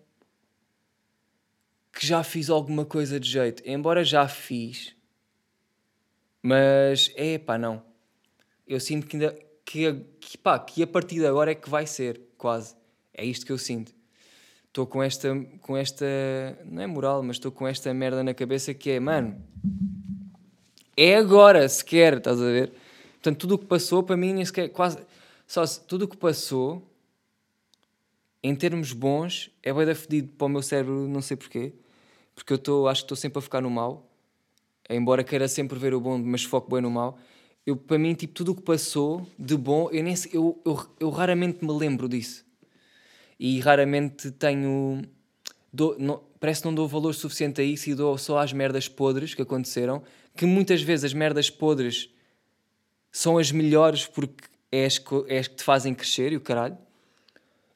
que 1.92 2.06
já 2.06 2.22
fiz 2.22 2.50
alguma 2.50 2.84
coisa 2.84 3.18
de 3.20 3.28
jeito. 3.28 3.62
Embora 3.64 4.04
já 4.04 4.26
fiz, 4.28 4.94
mas 6.42 7.12
é 7.16 7.38
pá, 7.38 7.56
não. 7.56 7.82
Eu 8.66 8.80
sinto 8.80 9.06
que 9.06 9.16
ainda 9.16 9.38
que, 9.64 10.04
que, 10.20 10.36
pá, 10.36 10.58
que 10.58 10.82
a 10.82 10.86
partir 10.86 11.20
de 11.20 11.26
agora 11.26 11.52
é 11.52 11.54
que 11.54 11.70
vai 11.70 11.86
ser, 11.86 12.20
quase. 12.36 12.74
É 13.14 13.24
isto 13.24 13.46
que 13.46 13.52
eu 13.52 13.58
sinto. 13.58 13.94
Estou 14.66 14.86
com 14.86 15.02
esta, 15.02 15.28
com 15.60 15.76
esta, 15.76 16.06
não 16.64 16.82
é 16.82 16.86
moral, 16.86 17.22
mas 17.22 17.36
estou 17.36 17.52
com 17.52 17.68
esta 17.68 17.92
merda 17.92 18.22
na 18.22 18.32
cabeça 18.32 18.72
que 18.72 18.90
é, 18.90 18.98
mano, 19.00 19.42
é 20.96 21.16
agora, 21.16 21.68
sequer, 21.68 22.18
estás 22.18 22.40
a 22.40 22.44
ver? 22.44 22.72
Portanto, 23.14 23.38
tudo 23.38 23.54
o 23.54 23.58
que 23.58 23.66
passou 23.66 24.02
para 24.02 24.16
mim, 24.16 24.32
nem 24.32 24.44
sequer, 24.44 24.68
quase, 24.68 24.98
só 25.46 25.64
tudo 25.66 26.06
o 26.06 26.08
que 26.08 26.16
passou, 26.16 26.82
em 28.42 28.54
termos 28.54 28.92
bons, 28.92 29.50
é 29.62 29.72
bem 29.72 29.86
da 29.86 29.94
fedido 29.94 30.28
para 30.36 30.46
o 30.46 30.48
meu 30.48 30.62
cérebro, 30.62 31.08
não 31.08 31.22
sei 31.22 31.36
porquê 31.36 31.72
porque 32.34 32.52
eu 32.52 32.58
tô, 32.58 32.88
acho 32.88 33.02
que 33.02 33.04
estou 33.06 33.16
sempre 33.16 33.38
a 33.38 33.42
ficar 33.42 33.60
no 33.60 33.70
mal, 33.70 34.08
embora 34.88 35.22
queira 35.22 35.48
sempre 35.48 35.78
ver 35.78 35.94
o 35.94 36.00
bom, 36.00 36.18
mas 36.18 36.44
foco 36.44 36.70
bem 36.70 36.80
no 36.80 36.90
mal. 36.90 37.18
Eu, 37.64 37.76
para 37.76 37.98
mim, 37.98 38.14
tipo, 38.14 38.34
tudo 38.34 38.52
o 38.52 38.54
que 38.54 38.62
passou 38.62 39.26
de 39.38 39.56
bom, 39.56 39.88
eu, 39.92 40.02
nem, 40.02 40.14
eu, 40.32 40.60
eu, 40.64 40.86
eu 40.98 41.10
raramente 41.10 41.64
me 41.64 41.72
lembro 41.72 42.08
disso. 42.08 42.44
E 43.38 43.60
raramente 43.60 44.30
tenho. 44.32 45.02
Dou, 45.72 45.96
não, 45.98 46.20
parece 46.40 46.62
que 46.62 46.66
não 46.66 46.74
dou 46.74 46.88
valor 46.88 47.14
suficiente 47.14 47.60
a 47.60 47.64
isso 47.64 47.88
e 47.88 47.94
dou 47.94 48.18
só 48.18 48.38
às 48.38 48.52
merdas 48.52 48.88
podres 48.88 49.34
que 49.34 49.42
aconteceram, 49.42 50.02
que 50.36 50.46
muitas 50.46 50.82
vezes 50.82 51.04
as 51.04 51.12
merdas 51.12 51.50
podres 51.50 52.08
são 53.10 53.36
as 53.38 53.52
melhores 53.52 54.06
porque 54.06 54.44
é 54.70 54.86
as, 54.86 55.00
é 55.28 55.38
as 55.38 55.48
que 55.48 55.56
te 55.56 55.62
fazem 55.62 55.94
crescer 55.94 56.32
e 56.32 56.36
o 56.36 56.40
caralho. 56.40 56.78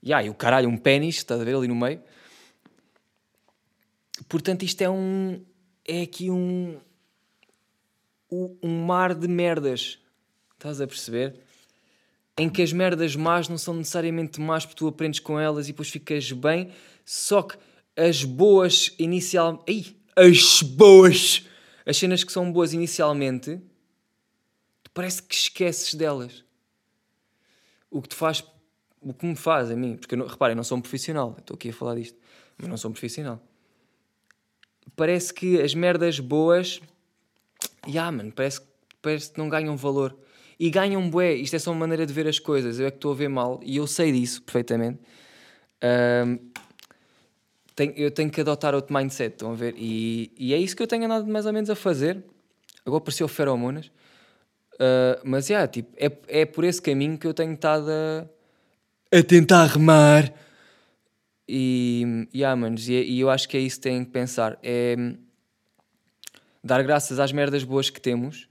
E 0.03 0.13
aí, 0.13 0.31
o 0.31 0.35
caralho, 0.35 0.69
um 0.69 0.77
pênis, 0.77 1.17
estás 1.17 1.41
a 1.41 1.45
ver 1.45 1.55
ali 1.55 1.69
no 1.69 1.75
meio. 1.75 2.01
Portanto, 4.29 4.65
isto 4.65 4.81
é 4.81 4.89
um. 4.89 5.45
É 5.87 6.03
aqui 6.03 6.31
um. 6.31 6.79
Um 8.31 8.85
mar 8.85 9.15
de 9.15 9.29
merdas. 9.29 9.99
Estás 10.55 10.81
a 10.81 10.87
perceber? 10.87 11.37
Em 12.39 12.49
que 12.49 12.63
as 12.63 12.73
merdas 12.73 13.15
más 13.15 13.49
não 13.49 13.57
são 13.57 13.75
necessariamente 13.75 14.41
más 14.41 14.65
porque 14.65 14.79
tu 14.79 14.89
aprendes 14.89 15.21
com 15.21 15.39
elas 15.39 15.69
e 15.69 15.73
depois 15.73 15.89
ficas 15.89 16.31
bem, 16.33 16.71
só 17.05 17.43
que 17.43 17.57
as 17.97 18.25
boas 18.25 18.95
inicial. 18.99 19.65
Ai, 19.69 19.87
as 20.17 20.63
boas! 20.63 21.47
As 21.87 21.97
cenas 21.97 22.25
que 22.25 22.33
são 22.33 22.53
boas 22.53 22.73
inicialmente, 22.73 23.61
parece 24.93 25.23
que 25.23 25.35
esqueces 25.35 25.95
delas. 25.95 26.45
O 27.91 28.03
que 28.03 28.09
te 28.09 28.15
faz. 28.15 28.45
O 29.01 29.15
que 29.15 29.25
me 29.25 29.37
faz 29.37 29.71
a 29.71 29.77
mim, 29.77 29.97
porque 29.97 30.17
reparem, 30.17 30.57
não 30.57 30.65
sou 30.65 30.77
um 30.77 30.81
profissional, 30.81 31.37
estou 31.39 31.55
aqui 31.55 31.69
a 31.69 31.73
falar 31.73 31.95
disto, 31.95 32.19
mas 32.59 32.69
não 32.69 32.77
sou 32.77 32.91
um 32.91 32.93
profissional 32.93 33.41
parece 34.97 35.33
que 35.33 35.61
as 35.61 35.75
merdas 35.75 36.19
boas, 36.19 36.81
yeah, 37.87 38.11
mano, 38.11 38.33
parece, 38.33 38.61
parece 39.03 39.33
que 39.33 39.39
não 39.39 39.49
ganham 39.49 39.77
valor. 39.77 40.17
E 40.59 40.71
ganham 40.71 41.09
bué, 41.11 41.35
isto 41.35 41.55
é 41.55 41.59
só 41.59 41.71
uma 41.71 41.81
maneira 41.81 42.07
de 42.07 42.13
ver 42.13 42.27
as 42.27 42.39
coisas, 42.39 42.81
eu 42.81 42.87
é 42.87 42.91
que 42.91 42.97
estou 42.97 43.13
a 43.13 43.15
ver 43.15 43.29
mal 43.29 43.61
e 43.63 43.77
eu 43.77 43.87
sei 43.87 44.11
disso 44.11 44.43
perfeitamente. 44.43 44.99
Um, 45.85 46.39
tenho, 47.77 47.93
eu 47.97 48.11
tenho 48.11 48.31
que 48.31 48.41
adotar 48.41 48.75
outro 48.75 48.93
mindset, 48.93 49.35
estão 49.35 49.53
a 49.53 49.55
ver? 49.55 49.75
E, 49.77 50.33
e 50.37 50.53
é 50.53 50.59
isso 50.59 50.75
que 50.75 50.83
eu 50.83 50.87
tenho 50.87 51.05
andado 51.05 51.27
mais 51.29 51.47
ou 51.47 51.53
menos 51.53 51.71
a 51.71 51.77
fazer. 51.77 52.25
Agora 52.85 52.99
apareceu 52.99 53.29
feromonas. 53.29 53.87
Uh, 54.75 55.21
mas 55.23 55.49
yeah, 55.49 55.69
tipo, 55.69 55.91
é, 55.97 56.11
é 56.29 56.45
por 56.45 56.65
esse 56.65 56.83
caminho 56.83 57.17
que 57.17 57.27
eu 57.27 57.33
tenho 57.33 57.55
estado 57.55 57.89
a, 57.89 58.27
a 59.19 59.23
tentar 59.23 59.67
remar 59.67 60.33
e, 61.49 62.29
yeah, 62.35 62.55
manos, 62.61 62.89
e, 62.89 62.95
e 62.95 63.21
eu 63.21 63.31
acho 63.31 63.49
que 63.49 63.57
é 63.57 63.61
isso 63.61 63.77
que 63.77 63.83
têm 63.83 64.05
que 64.05 64.11
pensar. 64.11 64.59
É 64.63 64.97
dar 66.67 66.83
graças 66.83 67.21
às 67.21 67.31
merdas 67.31 67.63
boas 67.63 67.89
que 67.89 68.01
temos, 68.01 68.49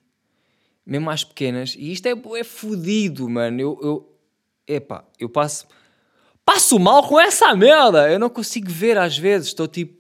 mesmo 0.86 1.10
às 1.10 1.24
pequenas. 1.24 1.76
E 1.78 1.92
isto 1.92 2.08
é, 2.08 2.14
é 2.40 2.44
fodido, 2.44 3.28
mano. 3.30 3.60
Eu, 3.60 3.80
eu, 3.84 4.18
epá, 4.66 5.04
eu 5.20 5.28
passo, 5.28 5.68
passo 6.46 6.80
mal 6.80 7.08
com 7.08 7.20
essa 7.20 7.54
merda. 7.56 8.10
Eu 8.10 8.20
não 8.20 8.30
consigo 8.30 8.70
ver 8.70 8.98
às 8.98 9.18
vezes. 9.18 9.48
Estou 9.48 9.68
tipo, 9.68 10.00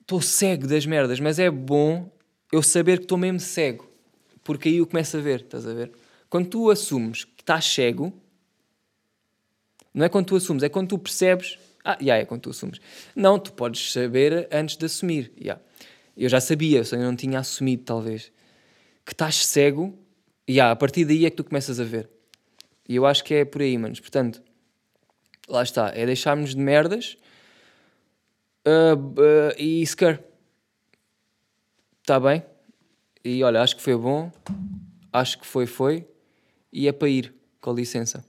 estou 0.00 0.20
cego 0.20 0.66
das 0.66 0.86
merdas. 0.86 1.20
Mas 1.20 1.38
é 1.38 1.50
bom 1.50 2.10
eu 2.50 2.62
saber 2.62 2.98
que 2.98 3.04
estou 3.04 3.18
mesmo 3.18 3.38
cego. 3.38 3.88
Porque 4.42 4.68
aí 4.68 4.76
eu 4.78 4.86
começo 4.86 5.16
a 5.16 5.20
ver, 5.20 5.40
estás 5.40 5.66
a 5.66 5.72
ver? 5.72 5.92
Quando 6.28 6.48
tu 6.48 6.70
assumes 6.70 7.24
que 7.24 7.42
estás 7.42 7.64
cego, 7.64 8.12
não 9.92 10.04
é 10.04 10.08
quando 10.08 10.26
tu 10.26 10.36
assumes, 10.36 10.62
é 10.62 10.68
quando 10.68 10.88
tu 10.88 10.98
percebes 10.98 11.58
ah, 11.84 11.98
yeah, 12.00 12.22
é 12.22 12.24
quando 12.24 12.40
tu 12.40 12.50
assumes. 12.50 12.80
Não, 13.14 13.38
tu 13.38 13.52
podes 13.52 13.92
saber 13.92 14.48
antes 14.50 14.76
de 14.76 14.86
assumir. 14.86 15.30
Yeah. 15.38 15.62
Eu 16.16 16.30
já 16.30 16.40
sabia, 16.40 16.82
só 16.82 16.96
não 16.96 17.14
tinha 17.14 17.38
assumido, 17.38 17.82
talvez. 17.84 18.32
Que 19.04 19.12
estás 19.12 19.44
cego 19.44 19.94
E 20.48 20.52
yeah, 20.52 20.72
a 20.72 20.76
partir 20.76 21.04
daí 21.04 21.26
é 21.26 21.30
que 21.30 21.36
tu 21.36 21.44
começas 21.44 21.78
a 21.78 21.84
ver. 21.84 22.08
E 22.88 22.96
eu 22.96 23.04
acho 23.04 23.22
que 23.22 23.34
é 23.34 23.44
por 23.44 23.60
aí, 23.60 23.76
manos. 23.76 24.00
Portanto, 24.00 24.42
lá 25.48 25.62
está. 25.62 25.92
É 25.94 26.06
deixarmos 26.06 26.54
de 26.54 26.60
merdas 26.60 27.16
uh, 28.66 28.96
uh, 28.96 29.54
e 29.58 29.86
scare. 29.86 30.18
Está 32.00 32.20
bem? 32.20 32.44
E 33.24 33.42
olha, 33.42 33.62
acho 33.62 33.76
que 33.76 33.82
foi 33.82 33.96
bom. 33.96 34.30
Acho 35.12 35.38
que 35.38 35.46
foi, 35.46 35.66
foi. 35.66 36.06
E 36.72 36.88
é 36.88 36.92
para 36.92 37.08
ir. 37.08 37.34
Com 37.60 37.72
licença. 37.72 38.22